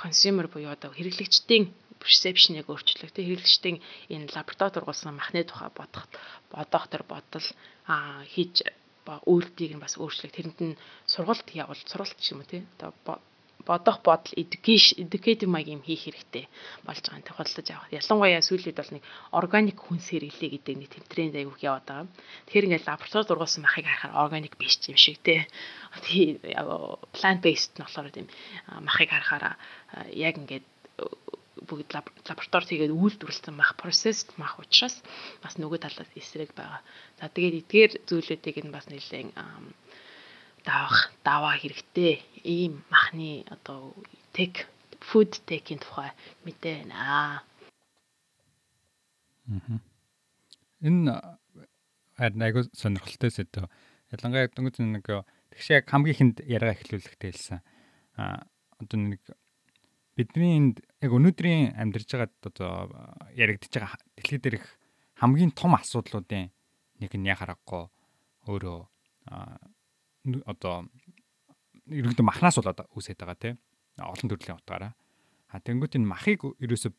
consumer 0.00 0.46
буюу 0.48 0.72
одоо 0.72 0.90
хэрэглэгчдийн 0.96 1.64
perception-ыг 2.04 2.68
өөрчлөх. 2.68 3.10
Тэг 3.10 3.24
хэрэглэгчдийн 3.26 3.78
энэ 4.12 4.32
лаборатори 4.36 4.72
дургуулсан 4.76 5.16
махны 5.16 5.42
тухай 5.48 5.70
бодох 5.72 6.04
бодох 6.52 6.84
төр 6.92 7.02
бодол 7.08 7.46
хийж 8.32 8.56
үйлдэлийг 9.32 9.72
нь 9.76 9.84
бас 9.84 9.96
өөрчлөх. 9.96 10.32
Тэрэнд 10.32 10.60
нь 10.60 10.80
сургалт 11.08 11.48
явуул 11.52 11.80
сургалт 11.88 12.18
ч 12.20 12.32
юм 12.32 12.44
уу 12.44 12.48
тий. 12.48 12.62
Одоо 12.76 12.92
бодох 13.64 14.00
бодол 14.02 14.32
educative 14.36 15.48
маяг 15.48 15.68
юм 15.68 15.82
хийх 15.82 16.04
хэрэгтэй 16.04 16.48
болж 16.84 17.00
байгаа 17.00 17.20
юм 17.20 17.28
тохиолдож 17.28 17.68
авах. 17.72 17.92
Ялангуяа 17.92 18.42
сүүлийн 18.44 18.68
үед 18.68 18.80
бол 18.80 18.94
нэг 18.94 19.04
органик 19.32 19.78
хүнс 19.80 20.06
хэрэглээ 20.12 20.50
гэдэг 20.52 20.74
нэг 20.76 20.90
тэм 20.92 21.04
тренд 21.08 21.34
айгүйх 21.36 21.60
яваад 21.64 21.86
байгаа. 21.88 22.08
Тэгэхээр 22.44 22.66
ингээд 22.68 22.88
лаборатори 22.88 23.28
дургуулсан 23.28 23.62
махыг 23.64 23.86
харахаар 23.88 24.20
органик 24.24 24.54
биш 24.60 24.76
юм 24.88 25.00
шиг 25.00 25.18
тий. 25.24 25.48
Plant 27.16 27.40
based 27.40 27.72
нь 27.76 27.84
болохоор 27.84 28.12
тийм 28.12 28.28
махыг 28.84 29.08
харахаар 29.08 29.56
яг 30.12 30.34
ингээд 30.36 30.64
бүгд 31.68 31.94
лабораторид 31.94 32.68
хийгээд 32.70 32.94
үйлдвэрлэсэн 32.94 33.54
мах 33.54 33.78
processed 33.78 34.34
мах 34.40 34.58
учраас 34.58 34.98
бас 35.42 35.54
нөгөө 35.54 35.78
талаас 35.86 36.10
эсрэг 36.18 36.50
байгаа. 36.58 36.82
За 37.18 37.30
тэгээд 37.30 37.58
эдгээр 37.62 37.92
зүйлүүдийг 38.08 38.56
нь 38.66 38.74
бас 38.74 38.90
нэлээд 38.90 39.32
давах 40.64 41.12
даваа 41.22 41.54
хэрэгтэй. 41.60 42.24
Ийм 42.42 42.82
махны 42.90 43.44
одоо 43.52 43.94
tech 44.32 44.66
food 44.98 45.30
tech-ийн 45.46 45.78
тухай 45.78 46.10
мэдээ 46.44 46.88
байна. 46.88 46.96
Аа. 46.96 47.38
Энэ 50.80 51.12
айгуу 52.18 52.64
сонирхолтой 52.72 53.30
сэдв. 53.30 53.68
Ялангуяа 54.10 54.48
дөнгөж 54.48 54.80
нэг 54.80 55.06
тэгш 55.52 55.66
яг 55.70 55.84
хамгийн 55.92 56.16
ихэнд 56.16 56.36
яриа 56.48 56.72
эхлүүлэхдээ 56.72 57.30
хэлсэн. 57.30 57.60
А 58.16 58.48
одоо 58.80 58.98
нэг 58.98 59.20
бидний 60.14 60.56
энд 60.58 60.76
яг 61.02 61.12
өнөөдрийн 61.12 61.74
амьдарч 61.74 62.08
байгаа 62.14 62.30
одоо 62.46 62.72
яригдж 63.34 63.70
байгаа 63.74 63.98
дэлхий 64.14 64.38
дээрх 64.38 64.66
хамгийн 65.18 65.52
том 65.54 65.74
асуудлуудын 65.74 66.50
нэг 67.02 67.12
нь 67.14 67.28
яг 67.28 67.42
харахгүй 67.42 67.90
өөрөө 68.46 68.78
одоо 70.46 70.74
ерөнхийдөө 71.90 72.26
махнаас 72.26 72.56
болоод 72.58 72.86
үүсээд 72.94 73.18
байгаа 73.20 73.38
тийм 73.38 73.56
олон 73.98 74.28
төрлийн 74.30 74.58
утгаараа. 74.58 74.92
А 75.50 75.60
тэнгуут 75.60 75.94
энэ 75.94 76.08
махыг 76.08 76.42
ерөөсөв 76.58 76.94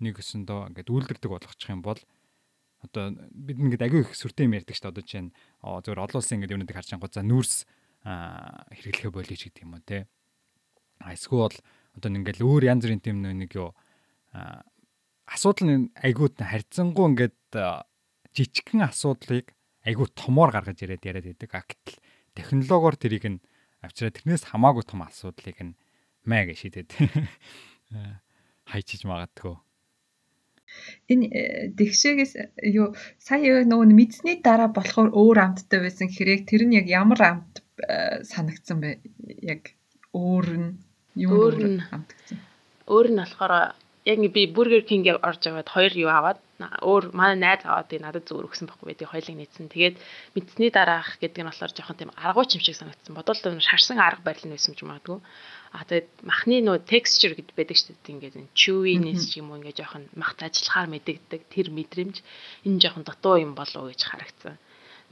нэг 0.00 0.20
өсөндөө 0.22 0.72
ингээд 0.72 0.92
үйлдвэрдэг 0.92 1.30
болгочих 1.30 1.70
юм 1.72 1.82
бол 1.82 2.00
одоо 2.84 3.16
бид 3.34 3.58
ингээд 3.58 3.84
агүй 3.84 4.00
их 4.06 4.14
сүртэй 4.14 4.46
юм 4.46 4.54
ярьдаг 4.54 4.76
шүү 4.78 4.86
дээ 4.86 4.94
одоо 4.94 5.04
чинь 5.04 5.28
зөвөр 5.60 6.04
олон 6.06 6.18
улсын 6.22 6.38
ингээд 6.38 6.54
юунуудыг 6.54 6.76
харж 6.78 6.90
ангууд 6.94 7.14
за 7.14 7.26
нүүрс 7.26 7.66
хэрэглэхэ 8.06 9.10
болчих 9.10 9.50
гэдэг 9.50 9.66
юм 9.66 9.74
уу 9.74 9.82
те. 9.82 10.06
А 11.02 11.12
эсвэл 11.12 11.58
одоо 11.98 12.10
ингээл 12.14 12.46
өөр 12.46 12.62
янз 12.70 12.82
бүрийн 12.86 13.02
тийм 13.02 13.20
нэг 13.26 13.52
юу 13.58 13.74
асуудал 15.28 15.68
нь 15.68 15.90
айгууд 15.98 16.38
харьцангуй 16.38 17.04
ингээд 17.12 17.36
жижигхэн 18.32 18.86
асуудлыг 18.86 19.52
айгуу 19.84 20.06
томоор 20.08 20.54
гаргаж 20.54 20.78
ирээд 20.84 21.04
яриад 21.04 21.26
байдаг. 21.26 21.50
Гэтэл 21.50 21.98
технологиор 22.38 22.96
тэрийг 22.96 23.24
нь 23.26 23.42
авчираа 23.82 24.14
тэрнээс 24.14 24.48
хамаагүй 24.48 24.84
том 24.86 25.02
асуудлыг 25.02 25.58
нь 25.58 25.78
маа 26.24 26.44
гэж 26.46 26.58
шийдээд 26.62 26.90
хайчиж 28.70 29.02
магадгүй. 29.08 29.56
Энэ 31.08 31.26
тэгшээс 31.78 32.60
юу 32.76 32.92
сая 33.16 33.64
нөгөө 33.64 33.88
мэдсний 33.96 34.36
дараа 34.44 34.68
болохоор 34.68 35.16
өөр 35.16 35.38
амттай 35.40 35.80
байсан 35.80 36.12
хэрэг 36.12 36.44
тэр 36.44 36.68
нь 36.68 36.76
яг 36.76 36.86
ямар 36.92 37.20
амт 37.24 37.64
э, 37.80 38.20
санагдсан 38.28 38.76
бэ? 38.84 39.00
Яг 39.40 39.72
өөр 40.12 40.48
нь 40.60 40.70
өөр 41.26 41.54
нь. 41.58 41.80
Өөр 42.86 43.06
нь 43.10 43.20
болохоор 43.20 43.74
яг 44.08 44.18
би 44.32 44.42
Burger 44.46 44.82
King-ийг 44.88 45.18
орж 45.22 45.42
аваад 45.46 45.68
хоёр 45.68 45.92
юу 45.92 46.08
аваад 46.08 46.38
өөр 46.58 47.12
манай 47.12 47.36
найз 47.36 47.62
аваад 47.62 47.88
би 47.92 47.98
надад 48.00 48.24
зүгээр 48.26 48.48
өгсөн 48.48 48.66
байхгүй 48.66 48.96
би 48.96 49.04
хоёлыг 49.04 49.36
нийцсэн. 49.36 49.68
Тэгээд 49.68 49.96
мэдсний 50.34 50.70
дараах 50.72 51.20
гэдэг 51.20 51.42
нь 51.42 51.48
болохоор 51.50 51.72
жоохон 51.76 51.98
тийм 51.98 52.10
аргуу 52.16 52.46
юм 52.48 52.62
шиг 52.64 52.76
санагдсан. 52.78 53.14
Бодвол 53.14 53.60
шарсан 53.60 53.98
арга 54.00 54.22
барил 54.24 54.46
нь 54.48 54.54
байсан 54.56 54.74
ч 54.74 54.82
магадгүй. 54.82 55.20
А 55.76 55.84
тэгээд 55.84 56.08
махны 56.24 56.56
нөө 56.64 56.88
texture 56.88 57.36
гэдэг 57.36 57.54
байдаг 57.54 57.76
шүү 57.76 57.94
дээ. 58.00 58.14
Ингээд 58.16 58.36
chewiness 58.56 59.22
ч 59.28 59.44
юм 59.44 59.52
уу 59.52 59.60
ингээд 59.60 59.78
жоохон 59.84 60.04
махт 60.16 60.40
ажиллахаар 60.40 60.88
мэдэгдэг 60.88 61.42
тэр 61.52 61.68
мэдрэмж 61.68 62.16
энэ 62.66 62.80
жоохон 62.82 63.04
дутуу 63.04 63.36
юм 63.38 63.52
болов 63.52 63.86
уу 63.86 63.90
гэж 63.92 64.02
харагдсан. 64.08 64.56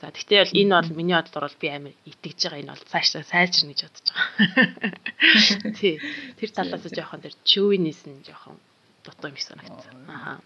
За 0.00 0.12
тэгтээ 0.12 0.44
бол 0.44 0.56
энэ 0.60 0.74
бол 0.76 0.92
миний 0.92 1.16
бодлоор 1.16 1.48
бол 1.48 1.60
би 1.60 1.68
амар 1.72 1.94
итгэж 2.04 2.38
байгаа 2.44 2.60
энэ 2.60 2.72
бол 2.76 2.84
цаашаа 2.92 3.24
сайжирна 3.24 3.72
гэж 3.72 3.80
бодож 3.88 4.06
байгаа. 4.12 5.72
Тий. 5.80 5.96
Тэр 6.36 6.50
талаас 6.52 6.84
нь 6.84 6.92
жоохон 6.92 7.24
тэр 7.24 7.34
чөвинээс 7.48 8.02
нь 8.04 8.20
жоохон 8.28 8.60
дутуу 9.00 9.32
юм 9.32 9.36
шиг 9.40 9.56
санагдсан. 9.56 9.96
Аха. 10.04 10.44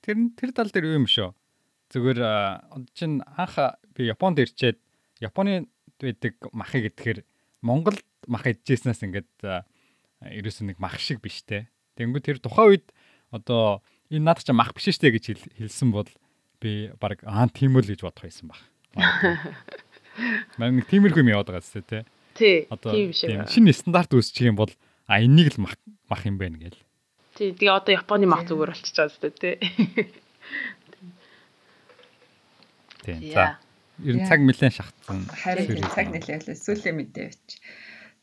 Тэр 0.00 0.16
тэр 0.32 0.50
тал 0.56 0.72
дээр 0.72 0.88
юу 0.96 1.04
юм 1.04 1.08
шүү. 1.12 1.36
Зүгээр 1.92 2.20
одоо 2.24 2.88
чин 2.96 3.20
анх 3.36 3.60
би 3.92 4.08
Японд 4.08 4.40
ирчээд 4.40 4.80
Японы 5.20 5.68
байдаг 6.00 6.34
махыг 6.56 6.88
идэхээр 6.88 7.20
Монгол 7.60 8.00
мах 8.24 8.48
идчихснээс 8.48 9.04
ингээд 9.04 9.28
ерөөсөө 10.24 10.72
нэг 10.72 10.80
мах 10.80 10.96
шиг 10.96 11.20
биш 11.20 11.44
те. 11.44 11.68
Тэнгүү 12.00 12.20
тэр 12.24 12.38
тухайн 12.40 12.80
үед 12.80 12.86
одоо 13.28 13.84
энэ 14.08 14.24
наад 14.24 14.40
чи 14.40 14.52
мах 14.56 14.72
биш 14.72 14.88
штэ 14.88 15.12
гэж 15.12 15.24
хэлсэн 15.60 15.92
бол 15.92 16.08
би 16.60 16.90
баг 17.00 17.20
аа 17.28 17.48
тийм 17.52 17.76
үл 17.76 17.86
гэж 17.86 18.02
бодох 18.02 18.24
байсан 18.24 18.48
баг. 18.48 18.60
Мань 20.56 20.80
нэг 20.80 20.88
тиймэрхүү 20.88 21.22
юм 21.22 21.32
яваад 21.32 21.48
байгаа 21.52 21.64
зү 21.64 21.84
тэ. 21.84 22.08
Тий. 22.36 22.68
Тийм 22.68 23.12
шиг. 23.12 23.48
Шинэ 23.48 23.72
стандарт 23.76 24.12
үүсчих 24.16 24.48
юм 24.48 24.56
бол 24.56 24.72
а 25.08 25.20
энийг 25.20 25.52
л 25.56 25.68
мах 25.68 25.76
мах 26.08 26.24
юм 26.24 26.40
байна 26.40 26.56
гээл. 26.56 26.80
Тий. 27.36 27.52
Тэгээ 27.52 27.76
одоо 27.76 27.92
Японы 27.92 28.24
мах 28.24 28.48
зүгээр 28.48 28.72
болчихж 28.72 28.96
байгаа 28.96 29.12
зү 29.12 29.30
тэ. 29.36 29.60
Тий. 33.04 33.32
За. 33.32 33.60
Ер 34.04 34.16
нь 34.16 34.28
цаг 34.28 34.40
нэлээд 34.44 34.76
шахацсан. 34.76 35.24
Харин 35.32 35.80
цаг 35.92 36.08
нэлээд 36.12 36.52
сүүлийн 36.52 36.96
мэдээ 37.00 37.32
бич. 37.32 37.60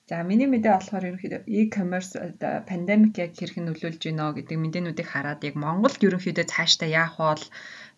За 0.09 0.21
миний 0.21 0.45
мэдээ 0.51 0.73
болохоор 0.75 1.07
ерөнхийдөө 1.09 1.41
e-commerce 1.47 2.13
пандемик 2.69 3.17
яг 3.17 3.31
хэрхэн 3.39 3.65
нөлөөлж 3.71 4.01
байна 4.03 4.35
гэдэг 4.35 4.57
мэдээнүүдийг 4.59 5.07
хараад 5.09 5.41
яг 5.47 5.55
Монголд 5.55 5.97
ерөнхийдөө 6.03 6.45
цаашдаа 6.51 6.89
яах 6.91 7.15
бол 7.17 7.43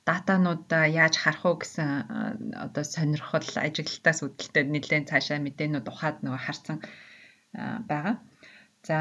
датануудаа 0.08 0.86
яаж 1.02 1.16
харах 1.24 1.44
уу 1.46 1.58
гэсэн 1.62 1.90
одоо 2.66 2.84
сонирхол 2.86 3.50
ажиглалтаас 3.68 4.20
үүдэлтэй 4.22 4.64
нэлээд 4.70 5.10
цаашаа 5.10 5.40
мэдээнүүд 5.42 5.90
ухаад 5.92 6.18
нөгөө 6.22 6.42
харсан 6.46 6.78
байгаа. 7.90 8.16
За 8.88 8.98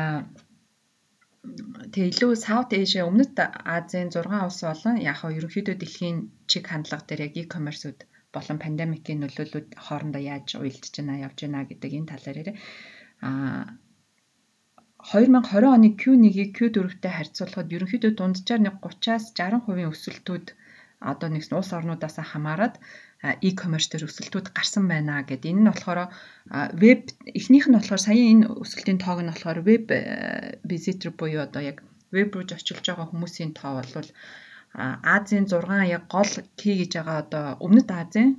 Тэгээ 1.93 2.11
илүү 2.13 2.33
South 2.47 2.73
Asia 2.81 3.03
өмнөд 3.05 3.37
Азийн 3.77 4.09
6 4.09 4.33
улс 4.49 4.61
болон 4.65 4.97
яг 5.11 5.17
хаа 5.21 5.37
ерөнхийдөө 5.39 5.77
дэлхийн 5.79 6.17
чиг 6.51 6.65
хандлага 6.73 7.05
дээр 7.07 7.25
яг 7.27 7.35
e-commerce-ууд 7.43 8.01
болон 8.35 8.59
пандемикийн 8.65 9.21
нөлөөллүүд 9.21 9.69
хоорондоо 9.85 10.23
яаж 10.33 10.49
уялдж 10.57 10.95
байна, 10.97 11.23
явж 11.27 11.39
байна 11.45 11.69
гэдэг 11.69 11.91
энэ 11.99 12.11
талаар 12.13 12.41
яриа. 12.43 12.57
Аа 13.29 13.65
2020 15.05 15.69
оны 15.77 15.89
Q1-ийг 16.01 16.51
Q4-тэй 16.57 17.13
харьцуулахад 17.15 17.75
ерөнхийдөө 17.77 18.13
дунджаар 18.17 18.61
нэг 18.65 18.77
30-аас 18.81 19.25
60% 19.37 19.93
өсөлтүүд 19.93 20.47
одоо 21.01 21.29
нэг 21.29 21.45
улс 21.51 21.71
орнуудаас 21.73 22.17
хамаарат 22.21 22.79
e-commerce 23.49 23.89
дээр 23.91 24.07
өсөлтүүд 24.09 24.47
гарсан 24.57 24.85
байна 24.89 25.25
гэд. 25.29 25.49
Энэ 25.49 25.61
нь 25.63 25.71
болохоор 25.71 26.13
веб 26.83 27.01
эхнийх 27.39 27.67
нь 27.69 27.77
болохоор 27.77 28.03
сая 28.05 28.21
энэ 28.33 28.49
өсөлтийн 28.63 29.01
тоог 29.01 29.21
нь 29.25 29.31
болохоор 29.33 29.59
веб 29.69 29.85
visitor 30.71 31.13
буюу 31.19 31.43
одоо 31.47 31.63
яг 31.65 31.79
веб 32.15 32.29
руу 32.35 32.45
очилж 32.45 32.85
байгаа 32.87 33.11
хүмүүсийн 33.11 33.53
тоо 33.59 33.73
бол 33.81 34.09
Азийн 35.15 35.47
6 35.47 35.95
яг 35.97 36.05
гол 36.15 36.33
key 36.59 36.75
гэж 36.81 36.91
байгаа 36.99 37.19
одоо 37.25 37.45
өмнөд 37.65 37.89
Азийн 38.01 38.31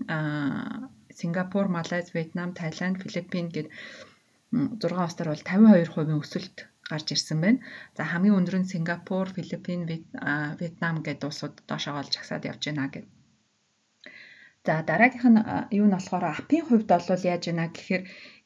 Сингапур, 1.19 1.65
Малайз, 1.75 2.07
Вьетнам, 2.13 2.51
Тайланд, 2.59 2.99
Филиппин 3.03 3.47
гэд 3.55 3.67
6 4.51 4.83
улсаар 5.05 5.29
бол 5.31 5.43
52% 5.47 6.21
өсөлт 6.23 6.57
гарч 6.91 7.07
ирсэн 7.15 7.39
байна. 7.41 7.59
За 7.97 8.03
хамгийн 8.05 8.37
өндөр 8.39 8.57
нь 8.59 8.71
Сингапур, 8.71 9.27
Филиппин, 9.35 9.81
Вьетнам 10.59 10.95
гэдэг 11.05 11.27
улсууд 11.29 11.55
доошоо 11.69 11.95
олж 12.01 12.13
агсаад 12.17 12.47
явж 12.51 12.61
байна 12.67 12.85
гэд. 12.93 13.05
За 14.65 14.73
дараагийнх 14.89 15.27
нь 15.33 15.41
юу 15.79 15.87
нь 15.87 15.95
болохоор 15.95 16.25
апын 16.25 16.63
хувьд 16.65 16.89
бол 16.89 17.23
яаж 17.31 17.43
байна 17.47 17.65
гэхээр 17.75 18.03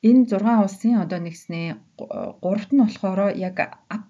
энэ 0.09 0.23
6 0.31 0.65
улсын 0.65 0.95
одоо 1.03 1.19
нэгснээ 1.23 1.67
гуравт 2.43 2.71
нь 2.73 2.83
болохоор 2.83 3.19
яг 3.49 3.57
ап 3.95 4.09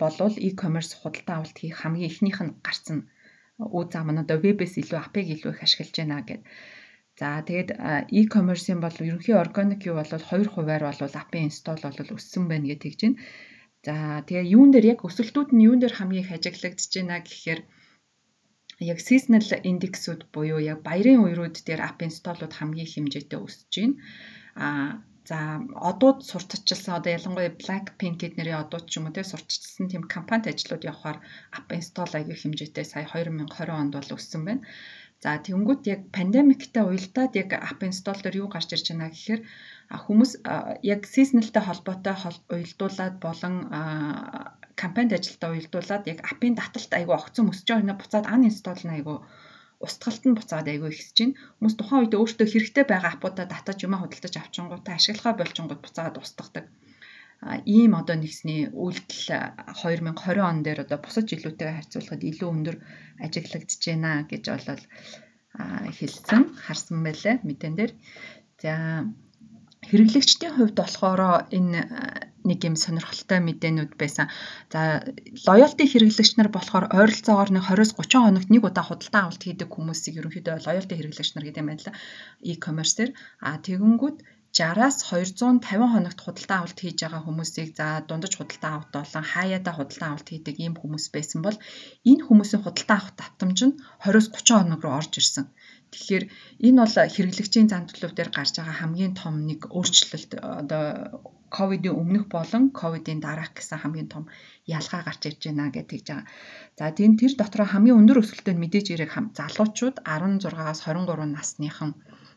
болвол 0.00 0.34
e-commerce 0.48 0.92
худалдаа 1.00 1.36
авалт 1.36 1.56
хийх 1.60 1.76
хамгийн 1.80 2.10
ихнийх 2.10 2.38
нь 2.44 2.56
гарсан 2.66 2.98
үе 3.76 3.84
зам 3.92 4.08
нь 4.12 4.22
одоо 4.22 4.36
вебээс 4.44 4.74
илүү 4.80 5.00
апыг 5.02 5.26
илүү 5.34 5.52
их 5.52 5.60
ашиглаж 5.64 5.96
байна 5.98 6.18
гэд. 6.28 6.42
За 7.20 7.28
тэгээд 7.48 7.70
e-commerce-ийн 8.18 8.80
бол 8.82 8.96
ерөнхий 9.08 9.36
органик 9.44 9.80
юу 9.88 9.96
бол 10.00 10.12
2 10.12 10.48
хувиар 10.54 10.82
бол 10.88 11.16
апын 11.22 11.46
инстол 11.48 11.80
бол 11.84 12.12
өссөн 12.16 12.44
байна 12.48 12.66
гэж 12.68 12.78
тэгж 12.82 13.00
байна. 13.04 13.18
За 13.86 13.94
тэгээ 14.26 14.50
юун 14.56 14.70
дээр 14.70 14.86
яг 14.94 15.00
өсөлтүүд 15.08 15.50
нь 15.52 15.64
юун 15.68 15.80
дээр 15.82 15.94
хамгийн 15.98 16.24
их 16.24 16.34
ажиглагдж 16.36 16.90
байна 16.94 17.18
гэхээр 17.26 17.60
яг 18.90 18.98
seasonal 19.06 19.46
индексүүд 19.70 20.20
буюу 20.34 20.60
яг 20.72 20.78
баярын 20.86 21.22
үерүүд 21.26 21.56
дээр 21.66 21.80
app 21.88 21.98
install-ууд 22.06 22.54
хамгийн 22.56 22.86
их 22.86 22.94
хэмжээтэй 22.94 23.38
өсөж 23.46 23.72
байна. 23.74 23.96
Аа 24.64 24.88
за 25.30 25.38
одууд 25.90 26.18
сурталчилсан 26.30 26.94
одоо 26.98 27.10
ялангуяа 27.18 27.58
Blackpink 27.62 28.16
гэд 28.22 28.34
нэрийн 28.36 28.62
одууд 28.62 28.86
ч 28.90 28.98
юм 28.98 29.06
уу 29.06 29.14
те 29.14 29.22
сурталчилсан 29.22 29.86
тийм 29.90 30.02
компанид 30.14 30.50
ажлууд 30.50 30.82
явахаар 30.90 31.18
app 31.58 31.68
install 31.78 32.12
аягүй 32.14 32.36
хэмжээтэй 32.38 32.86
сая 32.88 33.06
2020 33.06 33.80
онд 33.80 33.92
бол 33.94 34.16
өссөн 34.18 34.42
байна. 34.46 34.66
За 35.22 35.38
тэнгүүт 35.46 35.82
яг 35.94 36.00
пандемиктай 36.16 36.82
уялдаад 36.86 37.32
яг 37.42 37.50
app 37.54 37.80
install 37.86 38.18
дээр 38.22 38.40
юу 38.42 38.48
гарч 38.50 38.68
ирж 38.74 38.86
байна 38.90 39.14
гэхээр 39.14 39.40
хүмүүс 40.04 40.32
яг 40.92 41.00
seasonalтай 41.14 41.62
холбоотой 41.66 42.14
уялдуулаад 42.54 43.16
болон 43.20 43.54
кампанид 44.82 45.12
ажилдаа 45.18 45.50
уялдуулаад 45.52 46.04
яг 46.12 46.18
app-ын 46.32 46.56
таталт 46.56 46.92
айгүй 46.98 47.14
огцон 47.16 47.52
өсөж 47.52 47.66
байгаа 47.68 47.88
нэ 47.88 48.00
буцаад 48.00 48.26
uninstall 48.34 48.82
нь 48.84 48.94
айгүй 48.96 49.18
устгалт 49.86 50.22
нь 50.26 50.36
буцаад 50.38 50.66
айгүй 50.72 50.90
ихсэж 50.92 51.16
байна. 51.20 51.38
Хүмүүс 51.58 51.76
тухайн 51.76 52.00
үед 52.02 52.18
өөртөө 52.20 52.46
хэрэгтэй 52.48 52.84
байгаа 52.88 53.12
аппуудаа 53.14 53.46
татаж 53.52 53.78
юмаа 53.86 54.00
худалдаж 54.02 54.34
авчингуудаа 54.38 54.94
ашиглахаа 54.96 55.34
болчингууд 55.36 55.80
буцаад 55.82 56.16
устгадаг 56.22 56.66
ийм 57.66 57.98
одоо 57.98 58.14
нэгсний 58.14 58.70
үйлдэл 58.70 59.26
2020 59.74 60.38
он 60.38 60.62
дээр 60.62 60.86
одоо 60.86 60.98
бусад 61.02 61.26
жилүүтэйгээ 61.26 61.74
харьцуулахад 61.74 62.22
илүү 62.30 62.48
өндөр 62.54 62.76
ажиглагдж 63.18 63.80
байна 63.82 64.10
гэж 64.30 64.44
болол 64.46 64.84
хэлсэн 65.98 66.42
харсан 66.64 66.98
байлаа 67.02 67.34
мэдэн 67.42 67.74
дээр. 67.74 67.92
За 68.62 68.72
хэрэглэгчдийн 69.90 70.54
хувьд 70.54 70.76
болохоор 70.78 71.20
энэ 71.58 71.80
нэг 72.48 72.60
юм 72.68 72.74
сонирхолтой 72.74 73.38
мэдээнүүд 73.42 73.92
байсан. 74.02 74.26
За 74.72 75.02
loyalty 75.46 75.84
хэрэглэгч 75.86 76.32
нар 76.38 76.50
болохоор 76.54 76.90
ойролцоогоор 76.98 77.50
нэг 77.54 77.64
20-30 77.70 78.22
хоногт 78.22 78.50
нэг 78.50 78.62
удаа 78.66 78.84
худалдаа 78.86 79.22
авалт 79.26 79.42
хийдэг 79.46 79.70
хүмүүсийг 79.70 80.18
ерөнхийдөө 80.18 80.66
loyalty 80.66 80.94
хэрэглэгч 80.98 81.30
нар 81.34 81.46
гэдэг 81.46 81.62
юм 81.62 81.68
байна 81.70 81.82
л 81.86 81.94
e-commerce 82.50 82.94
дээр. 82.98 83.10
А 83.46 83.62
тэгэнгүүт 83.62 84.18
60-аас 84.52 84.96
250 85.08 85.64
хоногт 85.64 86.20
худалдаа 86.20 86.58
авалт 86.60 86.78
хийж 86.82 86.98
байгаа 87.00 87.22
хүмүүсийг 87.24 87.68
за 87.78 87.86
дундаж 88.08 88.32
худалдаа 88.36 88.72
авалт 88.74 88.92
болон 88.92 89.24
хаяада 89.32 89.70
худалдаа 89.74 90.08
авалт 90.12 90.28
хийдэг 90.28 90.56
ийм 90.60 90.74
хүмүүс 90.76 91.06
байсан 91.14 91.40
бол 91.46 91.56
энэ 92.10 92.26
хүмүүсийн 92.26 92.62
худалдаа 92.62 92.96
авах 93.00 93.14
давтамж 93.16 93.58
нь 93.64 93.78
20-30 94.04 94.60
хоног 94.60 94.80
руу 94.84 94.94
орж 95.00 95.12
ирсэн. 95.20 95.46
Тэгэхээр 95.92 96.24
энэ 96.66 96.78
бол 96.80 96.96
хэрэглэгчийн 97.14 97.68
зан 97.68 97.84
төлөв 97.86 98.12
дээр 98.16 98.30
гарч 98.32 98.56
байгаа 98.56 98.76
хамгийн 98.80 99.14
том 99.20 99.34
нэг 99.48 99.60
өөрчлөлт 99.76 100.30
одоо 100.40 100.84
ковидын 101.56 101.98
өмнөх 102.00 102.24
болон 102.32 102.64
ковидын 102.80 103.20
дараах 103.20 103.52
гэсэн 103.52 103.78
хамгийн 103.80 104.08
том 104.08 104.24
ялгаа 104.78 105.00
гарч 105.04 105.22
ирж 105.28 105.40
байна 105.44 105.68
гэж 105.68 105.86
тэгж 105.88 106.06
байгаа. 106.08 106.26
За 106.78 106.84
тийм 106.96 107.12
тэр 107.20 107.32
дотроо 107.36 107.68
хамгийн 107.68 107.98
өндөр 108.00 108.22
өсөлтөнд 108.24 108.62
мэдээж 108.62 108.86
ирэх 108.96 109.14
залуучууд 109.38 109.96
16-аас 110.00 110.80
23 110.88 111.36
насныхан 111.36 111.90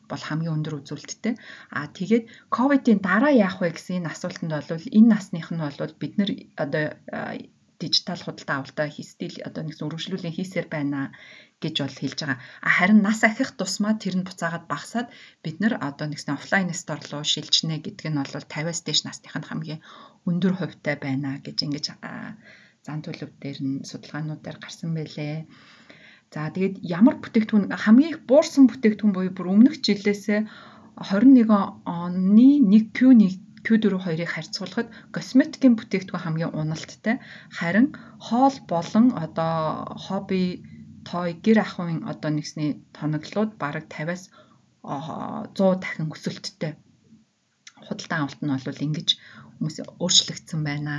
бол 0.10 0.24
хамгийн 0.28 0.56
өндөр 0.58 0.78
үзүүлэлттэй. 0.80 1.34
А 1.72 1.88
тэгээд 1.98 2.24
ковидын 2.56 3.00
дараа 3.02 3.34
яах 3.34 3.58
вэ 3.62 3.74
гэсэн 3.74 4.04
энэ 4.04 4.12
асуултанд 4.14 4.54
бол 4.54 4.70
энэ 4.98 5.12
насных 5.14 5.48
нь 5.50 5.62
бол 5.64 5.94
бид 6.02 6.14
нэр 6.20 6.30
одоо 6.64 6.84
дижитал 7.80 8.22
худалдаа 8.24 8.58
авалтаа 8.60 8.88
хийстэл 8.92 9.36
одоо 9.48 9.64
нэгэн 9.64 9.86
өргөжлүүлэн 9.88 10.36
хийсээр 10.36 10.68
байна 10.76 11.00
гэж 11.64 11.76
бол 11.82 11.98
хэлж 12.02 12.20
байгаа. 12.22 12.40
А 12.68 12.70
харин 12.78 13.00
нас 13.08 13.20
ахих 13.28 13.52
тусмаа 13.60 13.94
тэр 14.04 14.16
нь 14.18 14.28
буцаагаад 14.28 14.66
багасаад 14.72 15.08
бид 15.44 15.58
нар 15.60 15.76
одоо 15.90 16.08
нэгэн 16.10 16.36
офлайн 16.38 16.72
стор 16.82 17.00
руу 17.12 17.24
шилжнэ 17.24 17.76
гэдэг 17.84 18.08
нь 18.12 18.20
бол 18.20 18.34
50-аас 18.36 18.80
дээш 18.84 19.02
насных 19.06 19.36
нь 19.38 19.48
хамгийн 19.50 19.82
өндөр 20.30 20.54
хувьтай 20.58 20.96
байна 21.06 21.30
гэж 21.46 21.58
ингэж 21.66 21.86
зан 22.86 23.00
төлөв 23.06 23.32
дээр 23.42 23.60
нь 23.68 23.76
судалгаануудаар 23.90 24.58
гарсан 24.62 24.92
байлээ. 24.94 25.38
За 26.34 26.52
тэгээд 26.54 26.76
ямар 27.00 27.16
бүтээгдэхүүн 27.24 27.72
хамгийн 27.84 28.12
их 28.14 28.20
буурсан 28.30 28.68
бүтээгдэхүүн 28.68 29.16
буюу 29.16 29.34
бүр 29.36 29.48
өмнөх 29.56 29.76
жилээсээ 29.86 30.42
21 31.00 31.48
оны 31.84 32.50
1Q1 32.72 33.45
Q4 33.66 33.94
хоёрыг 34.06 34.30
харьцуулахад 34.32 34.88
косметикийн 35.16 35.76
бүтээгдэхүүн 35.76 36.24
хамгийн 36.24 36.56
уналттай. 36.60 37.16
Харин 37.58 37.88
хоол 38.26 38.56
болон 38.72 39.06
одоо 39.26 39.56
хобби 40.06 40.42
той 41.10 41.30
гэр 41.46 41.60
ахуйн 41.66 42.00
одоо 42.12 42.30
нэгсний 42.34 42.72
тоноглууд 42.98 43.52
бараг 43.62 43.86
50-аас 43.94 44.24
100 44.86 45.82
дахин 45.82 46.14
өсөлттэй. 46.14 46.74
Худалдан 47.86 48.20
авалт 48.22 48.42
нь 48.42 48.54
бол 48.54 48.86
ингэж 48.88 49.10
хүмүүс 49.56 49.78
өөрчлөгдсөн 50.04 50.62
байна. 50.68 50.94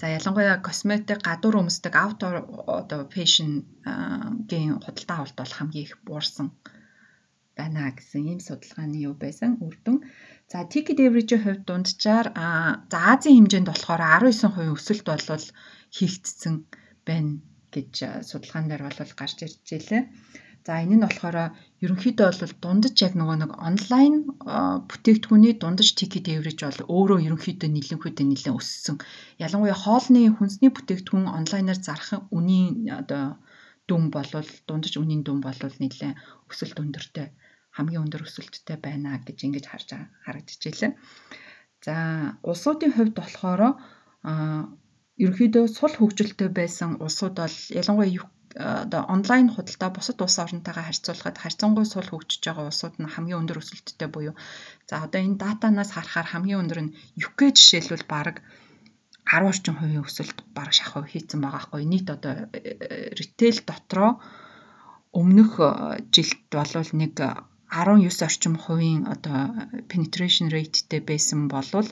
За 0.00 0.06
ялангуяа 0.08 0.58
косметик 0.66 1.20
гадуур 1.28 1.60
өмсдөг 1.62 1.94
outdoor 2.02 2.36
одоо 2.80 3.00
fashion 3.14 3.50
гийн 4.50 4.80
худалдаа 4.84 5.16
авалт 5.18 5.36
бол 5.38 5.56
хамгийн 5.58 5.86
их 5.86 5.94
буурсан 6.06 6.48
байна 7.56 7.92
гэсэн 7.92 8.22
ийм 8.30 8.40
судалгааны 8.40 8.96
юу 9.08 9.14
байсан 9.24 9.60
үр 9.64 9.76
дүн. 9.84 9.98
За 10.50 10.66
ticket 10.72 10.98
average-ийн 11.06 11.42
хувьд 11.44 11.62
дунджаар 11.68 12.26
за 12.90 12.98
Азийн 13.12 13.36
хэмжээнд 13.38 13.70
болохоор 13.70 14.02
19% 14.02 14.74
өсөлт 14.74 15.06
болол 15.06 15.46
хийгдсэн 15.96 16.54
байна 17.06 17.38
гэж 17.74 17.94
судалгаан 18.28 18.66
дээр 18.66 18.82
бол 18.86 19.12
гарч 19.20 19.38
ирж 19.46 19.62
байлаа. 19.70 20.02
За 20.66 20.72
энэ 20.82 20.96
нь 20.98 21.04
болохоор 21.06 21.36
ерөнхийдөө 21.84 22.26
бол 22.42 22.54
дундаж 22.64 22.94
яг 23.06 23.14
нөгөө 23.16 23.36
нэг 23.38 23.52
онлайн 23.68 24.14
бүтээгдэхүүний 24.90 25.54
дундаж 25.62 25.88
тикет 25.94 26.26
эврэж 26.34 26.58
бол 26.66 26.80
өөрөө 26.94 27.18
ерөнхийдөө 27.30 27.70
нэлээдээ 27.70 28.26
нэлээд 28.28 28.58
өссөн. 28.58 28.96
Ялангуяа 29.44 29.78
хоолны 29.84 30.20
хүнсний 30.34 30.70
бүтээгдэхүүн 30.74 31.30
онлайнаар 31.38 31.78
зарах 31.86 32.10
үнийн 32.34 32.90
одоо 33.00 33.38
дүн 33.88 34.10
болвол 34.14 34.50
дундаж 34.66 34.94
үнийн 34.98 35.22
дүн 35.22 35.38
болвол 35.46 35.76
нэлээд 35.78 36.18
өсөлт 36.50 36.76
өндөртэй 36.82 37.28
хамгийн 37.76 38.04
өндөр 38.04 38.26
өсөлттэй 38.26 38.78
байна 38.86 39.20
гэж 39.26 39.38
ингэж 39.46 39.64
харж 39.68 39.88
харагдаж 40.24 40.60
байлаа. 40.64 40.92
За 41.84 41.94
улсуудын 42.50 42.92
хувьд 42.94 43.14
болохоор 43.16 43.62
ерөнхийдөө 45.22 45.64
сул 45.78 45.94
хөгжилтэй 45.96 46.50
байсан 46.60 46.90
улсууд 47.04 47.36
бол 47.40 47.56
ялангуяа 47.80 48.28
одоо 48.82 49.02
онлайн 49.14 49.48
худалдаа 49.54 49.90
бусад 49.94 50.18
улс 50.24 50.36
орнотойгоо 50.44 50.84
харьцуулахад 50.86 51.36
харьцангуй 51.38 51.86
сул 51.86 52.08
хөгжиж 52.10 52.42
байгаа 52.44 52.66
улсууд 52.70 52.94
нь 52.98 53.12
хамгийн 53.14 53.40
өндөр 53.42 53.62
өсөлттэй 53.62 54.08
буюу 54.10 54.34
за 54.88 54.94
одоо 55.06 55.20
энэ 55.22 55.40
датанаас 55.42 55.90
харахаар 55.94 56.28
хамгийн 56.30 56.60
өндөр 56.62 56.80
нь 56.82 56.94
UK 57.26 57.40
жишээлбэл 57.56 58.06
баг 58.10 58.42
10 59.30 59.50
орчим 59.50 59.74
хувийн 59.78 60.02
өсөлт 60.08 60.38
баг 60.56 60.70
шахав 60.74 61.04
хийцэн 61.06 61.40
байгаа 61.42 61.62
хгүй 61.62 61.82
нийт 61.86 62.08
одоо 62.16 62.34
ритейл 63.18 63.58
дотроо 63.68 64.10
өмнөх 65.20 65.52
жилд 66.14 66.42
болвол 66.50 66.90
нэг 67.00 67.14
19 67.70 68.26
орчим 68.28 68.54
хувийн 68.58 69.06
одоо 69.14 69.40
penetration 69.90 70.46
rateтэй 70.54 71.00
байсан 71.10 71.48
болвол 71.54 71.88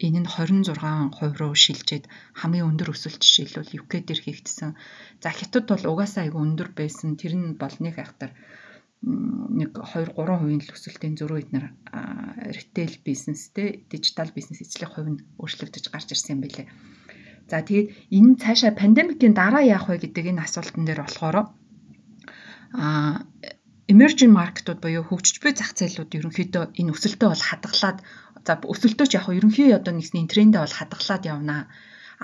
Энэ 0.00 0.24
нь 0.24 0.28
26% 0.32 1.36
руу 1.36 1.52
шилжээд 1.52 2.08
хамгийн 2.40 2.68
өндөр 2.72 2.96
өсөлт 2.96 3.20
жишээлбэл 3.20 3.84
UK 3.84 3.92
дээр 4.08 4.20
хийгдсэн. 4.24 4.72
За 5.20 5.28
хятад 5.28 5.68
бол 5.68 5.84
угаасаа 5.92 6.24
айгүй 6.24 6.40
өндөр 6.40 6.72
байсан. 6.72 7.20
Тэр 7.20 7.36
нь 7.36 7.60
бол 7.60 7.76
нэг 7.84 8.00
ахтар 8.00 8.32
нэг 9.04 9.76
2 9.76 10.16
3% 10.16 10.64
л 10.64 10.72
өсөлтийн 10.72 11.20
зөрүү 11.20 11.38
эднэр 11.44 11.66
ритейл 12.56 12.96
бизнестэй 13.04 13.84
дижитал 13.92 14.32
бизнес 14.32 14.64
эзлэх 14.64 14.96
хувь 14.96 15.10
нь 15.12 15.24
өөрчлөгдөж 15.36 15.84
гарч 15.92 16.08
ирсэн 16.16 16.40
юм 16.40 16.40
билээ. 16.48 16.66
За 17.52 17.60
тэгээд 17.60 17.88
энэ 18.16 18.40
цаашаа 18.40 18.72
пандемикийн 18.72 19.36
дараа 19.36 19.60
яах 19.60 19.88
вэ 19.88 20.00
гэдэг 20.00 20.32
энэ 20.32 20.44
асуултан 20.48 20.84
дээр 20.88 21.04
болохоор 21.04 21.36
а 22.72 22.88
emerging 23.92 24.32
marketууд 24.40 24.80
буюу 24.82 25.04
хөгжиж 25.06 25.36
буй 25.42 25.52
зах 25.58 25.72
зээлүүд 25.78 26.16
ерөнхийдөө 26.18 26.64
энэ 26.80 26.92
өсөлтөө 26.94 27.28
бол 27.30 27.48
хадгалаад 27.50 27.98
за 28.46 28.52
өсөлтөө 28.74 29.06
ч 29.10 29.12
яг 29.18 29.24
хөө 29.26 29.38
ерөнхий 29.40 29.68
одоо 29.78 29.92
нэгсний 29.94 30.24
трендээ 30.32 30.62
бол 30.62 30.78
хадгалаад 30.78 31.22
явна. 31.32 31.56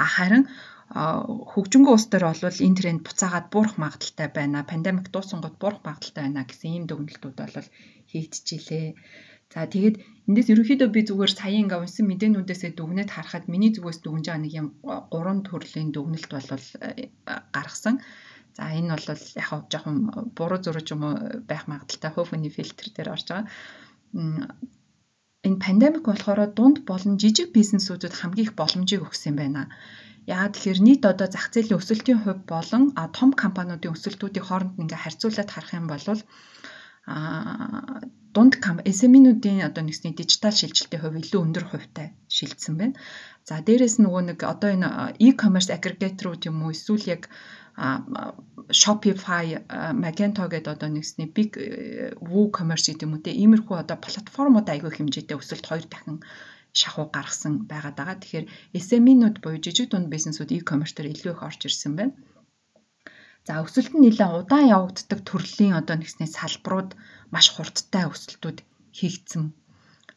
А 0.02 0.04
харин 0.14 0.44
хөгжингөө 1.52 1.94
улс 1.96 2.06
төр 2.12 2.24
бол 2.30 2.64
энэ 2.66 2.78
тренд 2.78 3.00
буцаагаад 3.06 3.46
буурах 3.50 3.74
магадaltaй 3.82 4.28
байна. 4.30 4.68
Пандемик 4.70 5.10
дууссан 5.10 5.40
гот 5.42 5.56
буурах 5.58 5.82
магадaltaй 5.82 6.22
байна 6.24 6.46
гэсэн 6.46 6.70
ийм 6.70 6.84
дүгнэлтүүд 6.86 7.36
бол 7.38 7.68
хийгдчихилээ. 8.10 8.88
За 9.52 9.66
тэгээд 9.66 9.96
эндээс 10.28 10.50
ерөнхийдөө 10.52 10.88
би 10.94 11.00
зүгээр 11.06 11.32
сая 11.34 11.54
ингээ 11.62 11.82
унсан 11.82 12.06
мэдээнүүдээсээ 12.10 12.72
дүгнээд 12.74 13.10
харахад 13.14 13.44
миний 13.50 13.70
зүгээс 13.74 13.98
дүгнэж 14.02 14.26
байгаа 14.26 14.42
нэг 14.42 14.52
юм 14.60 14.68
гурван 15.12 15.40
төрлийн 15.46 15.90
дүгнэлт 15.94 16.30
бол 16.34 16.46
гаргасан. 17.54 17.96
За 18.56 18.72
энэ 18.78 18.96
бол 18.96 19.06
яг 19.42 19.50
жоохон 19.72 19.96
буруу 20.36 20.60
зурж 20.64 20.88
юм 20.94 21.02
уу 21.04 21.14
байх 21.50 21.68
магадaltaй 21.70 22.10
хөөфөний 22.12 22.52
фильтр 22.56 22.86
дээр 22.90 23.12
орж 23.14 23.26
байгаа 23.28 23.46
энэ 25.46 25.62
пандемик 25.64 26.04
болохоор 26.08 26.40
дунд 26.58 26.78
болон 26.90 27.14
жижиг 27.22 27.48
бизнесүүдэд 27.56 28.14
хамгийн 28.16 28.46
их 28.46 28.54
боломжийг 28.60 29.02
өгсөн 29.06 29.30
юм 29.30 29.36
байна. 29.40 29.62
Яагаад 30.26 30.54
тэгэхээр 30.54 30.80
нийт 30.86 31.02
одоо 31.12 31.28
зах 31.30 31.46
зээлийн 31.54 31.78
өсөлтийн 31.78 32.20
хувь 32.22 32.42
болон 32.52 32.82
том 33.18 33.30
компаниудын 33.42 33.94
өсөлтүүдийн 33.94 34.46
хооронд 34.46 34.80
ингээ 34.82 35.02
харьцуулаад 35.02 35.50
харах 35.52 35.72
юм 35.78 35.86
бол 35.86 36.02
дунд 37.06 38.54
SME-нүүдийн 38.98 39.62
одоо 39.68 39.82
нэгсний 39.86 40.12
дижитал 40.12 40.52
шилжилтийн 40.52 41.02
хувь 41.02 41.20
илүү 41.22 41.40
өндөр 41.46 41.64
хувьтай 41.70 42.12
шилжсэн 42.36 42.74
байна. 42.76 42.98
За 43.48 43.62
дээрэс 43.62 43.96
нөгөө 44.02 44.22
нэг 44.34 44.38
одоо 44.42 44.70
энэ 44.74 44.88
e-commerce 45.22 45.70
aggregator-ууд 45.70 46.42
юм 46.50 46.66
уу 46.66 46.74
эсвэл 46.74 47.06
яг 47.14 47.22
Shopify, 48.72 49.46
Magento 50.02 50.48
гэдэг 50.48 50.74
одоо 50.74 50.88
нэгсний 50.90 51.28
big 51.28 51.50
э, 51.60 52.16
WooCommerce 52.18 52.88
гэдэг 52.90 53.06
юм 53.06 53.14
үү 53.14 53.22
те 53.24 53.30
иймэрхүү 53.36 53.76
одоо 53.78 53.96
платформуд 54.00 54.66
аягүй 54.66 54.92
хэмжээтэй 54.96 55.36
өсөлт 55.36 55.68
хоёр 55.68 55.86
дахин 55.86 56.18
шахуу 56.72 57.06
гаргасан 57.12 57.68
байгаад 57.70 57.96
байгаа. 58.00 58.16
Тэгэхээр 58.20 58.46
SME-нүүд 58.88 59.36
буюу 59.44 59.60
жижиг 59.60 59.92
дунд 59.92 60.08
бизнесүүд 60.08 60.50
e-commerce 60.56 60.96
дээр 60.96 61.12
илүү 61.14 61.32
их 61.36 61.44
орж 61.46 61.60
ирсэн 61.68 61.92
байна. 61.94 62.16
За 63.46 63.62
өсөлт 63.62 63.92
нь 63.94 64.02
нэлээд 64.02 64.38
удаан 64.42 64.66
явагддаг 64.76 65.20
төрлийн 65.22 65.78
одоо 65.80 65.96
нэгсний 65.98 66.26
салбарууд 66.26 66.90
маш 67.34 67.46
хурдтай 67.54 68.04
өсөлтүүд 68.10 68.58
хийгдсэн 68.98 69.44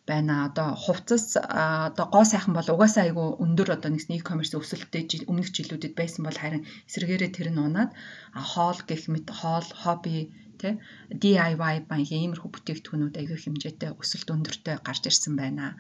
байна. 0.09 0.33
Одоо 0.47 0.67
хувцас 0.83 1.37
одоо 1.93 2.05
гоо 2.13 2.25
сайхан 2.25 2.53
бол 2.57 2.73
угаасаа 2.73 3.03
айгүй 3.05 3.27
өндөр 3.43 3.69
одоо 3.77 3.89
нэгс 3.93 4.09
e-commerce 4.09 4.57
өсөлттэй 4.57 5.03
өмнөх 5.29 5.49
жилүүдэд 5.53 5.93
байсан 5.99 6.21
бол 6.25 6.37
харин 6.41 6.65
эсрэгээрээ 6.89 7.31
тэр 7.37 7.49
нь 7.53 7.61
унаад 7.65 7.91
хоол 8.51 8.79
гэх 8.89 9.03
мэт 9.13 9.27
хоол, 9.39 9.67
хобби 9.81 10.33
тэ 10.59 10.81
DIY 11.21 11.55
баян 11.89 12.09
иймэрхүү 12.09 12.49
бүтээгдэхүүнүүд 12.51 13.15
аягүй 13.15 13.39
хэмжээтэй 13.39 13.91
өсөлт 14.01 14.27
өндөртэй 14.33 14.75
гарч 14.81 15.03
ирсэн 15.09 15.33
байна 15.39 15.77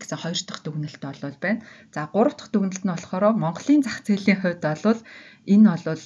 гэсэн 0.00 0.18
хоёр 0.22 0.38
дахь 0.46 0.62
дүгнэлт 0.64 1.02
бол 1.02 1.36
байна. 1.42 1.62
За 1.94 2.06
гурав 2.12 2.34
дахь 2.38 2.50
дүгнэлт 2.54 2.84
нь 2.86 2.92
болохоор 2.94 3.24
Монголын 3.34 3.82
зах 3.84 4.00
зээлийн 4.06 4.40
хувьд 4.40 4.62
бол 4.62 5.00
энэ 5.52 5.66
бол 5.86 6.04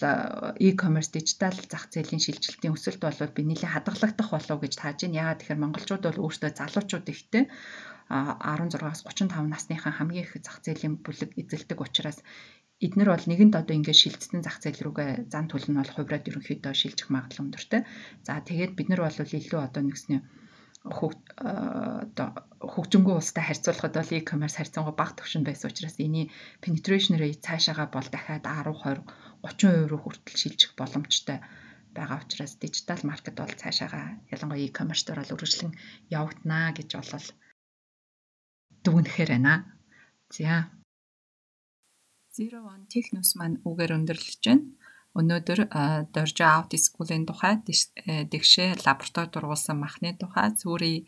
e-commerce 0.66 1.10
дижитал 1.12 1.58
зах 1.72 1.84
зээлийн 1.92 2.24
шилжилтийн 2.24 2.74
өсөлт 2.76 3.00
бол 3.04 3.36
би 3.36 3.42
нэлээд 3.46 3.74
хадгалагдах 3.74 4.28
болов 4.32 4.58
гэж 4.60 4.72
тааж 4.80 4.98
байна. 5.04 5.18
Яагаад 5.20 5.38
тэгэхээр 5.40 5.62
монголчууд 5.62 6.02
бол 6.06 6.22
өөрсдөө 6.24 6.50
залуучууд 6.56 7.06
ихтэй 7.12 7.44
16-аас 8.12 9.00
35 9.08 9.48
насныхан 9.48 9.94
хамгийн 9.96 10.24
их 10.26 10.32
зах 10.44 10.60
зээлийн 10.64 11.00
бүлэг 11.04 11.30
эзэлдэг 11.40 11.78
учраас 11.80 12.18
эднэр 12.82 13.14
бол 13.14 13.26
нэгэнд 13.30 13.54
одоо 13.56 13.74
ингээд 13.78 14.00
шилжсэн 14.02 14.42
зах 14.42 14.58
зээл 14.58 14.84
рүүгээ 14.84 15.10
зан 15.32 15.46
төлөв 15.46 15.70
нь 15.70 15.80
бол 15.80 15.94
хувраад 15.94 16.28
ерөнхийдөө 16.28 16.74
шилжих 16.74 17.08
магадлал 17.14 17.46
өндөртэй. 17.46 17.86
За 18.26 18.42
тэгээд 18.42 18.72
бид 18.74 18.88
нар 18.90 19.06
бол 19.06 19.16
илүү 19.16 19.60
одоо 19.62 19.82
одоо 19.86 20.20
хөгжингөө 22.72 23.14
улстай 23.18 23.44
харьцуулахад 23.46 23.94
бол 23.94 24.10
e-commerce 24.18 24.58
харьцангуй 24.58 24.94
бага 24.98 25.14
түвшинд 25.14 25.46
байсан 25.46 25.70
учраас 25.70 25.96
эний 26.02 26.26
penetration 26.58 27.14
rate 27.22 27.38
цаашаага 27.46 27.86
бол 27.94 28.08
дахиад 28.10 28.42
10 28.42 28.74
20 28.82 29.06
30% 29.42 29.90
руу 29.90 30.00
хүртэл 30.02 30.40
шилжих 30.42 30.74
боломжтой 30.74 31.38
байгаа 31.94 32.18
учраас 32.22 32.58
дижитал 32.58 32.98
маркет 33.06 33.36
бол 33.38 33.52
цаашаага 33.62 34.18
ялангуяа 34.34 34.66
e-commerce 34.66 35.04
дээр 35.06 35.20
бол 35.22 35.34
үргэлжлэн 35.34 35.72
явагдана 36.18 36.74
гэж 36.78 36.90
болол 36.98 37.26
дүгнэхээр 38.84 39.30
байна. 39.34 39.54
За. 40.34 40.66
Zero 42.34 42.58
One 42.72 42.86
Technos 42.92 43.30
маань 43.38 43.60
үгээр 43.68 43.94
өндөрлөж 43.98 44.42
байна. 44.46 44.64
Өнөөдөр 45.12 45.60
Доржо 46.14 46.44
Out 46.48 46.72
School-ийн 46.72 47.28
тухай 47.28 47.60
дэгшээ 47.60 48.80
лаборатори 48.84 49.28
дургуулсан 49.28 49.76
махны 49.76 50.16
тухай 50.16 50.56
зүрийн 50.56 51.04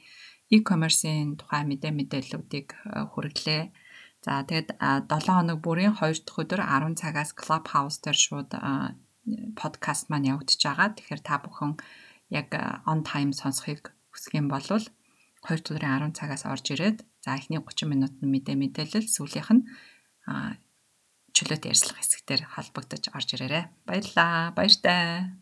e-commerce-ийн 0.53 1.40
тухай 1.40 1.64
мэдээ 1.64 1.93
мэдээллүүдийг 1.97 2.69
хүргэлээ. 2.85 3.62
За 4.25 4.45
тэгэд 4.45 4.77
7 4.77 5.09
хоног 5.09 5.59
бүрийн 5.64 5.97
2 5.97 6.21
дахь 6.21 6.40
өдөр 6.40 6.61
10 6.61 7.01
цагаас 7.01 7.33
Clubhouse 7.33 8.01
дээр 8.05 8.19
шууд 8.21 8.51
подкаст 9.57 10.12
маань 10.12 10.29
явагдаж 10.37 10.61
байгаа. 10.61 10.88
Тэгэхээр 10.93 11.23
та 11.25 11.40
бүхэн 11.40 11.73
яг 12.29 12.53
on 12.85 13.01
time 13.09 13.33
сонсохыг 13.33 13.88
хүсэх 14.12 14.37
юм 14.37 14.53
бол 14.53 14.61
2 14.64 14.85
дахь 15.45 15.64
өдрийн 15.64 16.12
10 16.12 16.17
цагаас 16.17 16.45
орж 16.45 16.77
ирээд 16.77 17.05
за 17.25 17.40
эхний 17.40 17.61
30 17.61 17.88
минут 17.88 18.14
нь 18.21 18.33
мэдээ 18.33 18.57
мэдээлэл 18.61 19.09
сүүлийнх 19.09 19.51
нь 19.57 19.64
чөлөөт 21.35 21.66
ярьцлага 21.66 21.99
хэсэгтэр 22.01 22.40
холбогдож 22.55 23.05
орж 23.11 23.29
ирээрэй. 23.35 23.64
Баярлалаа. 23.87 24.55
Баяртай. 24.55 25.35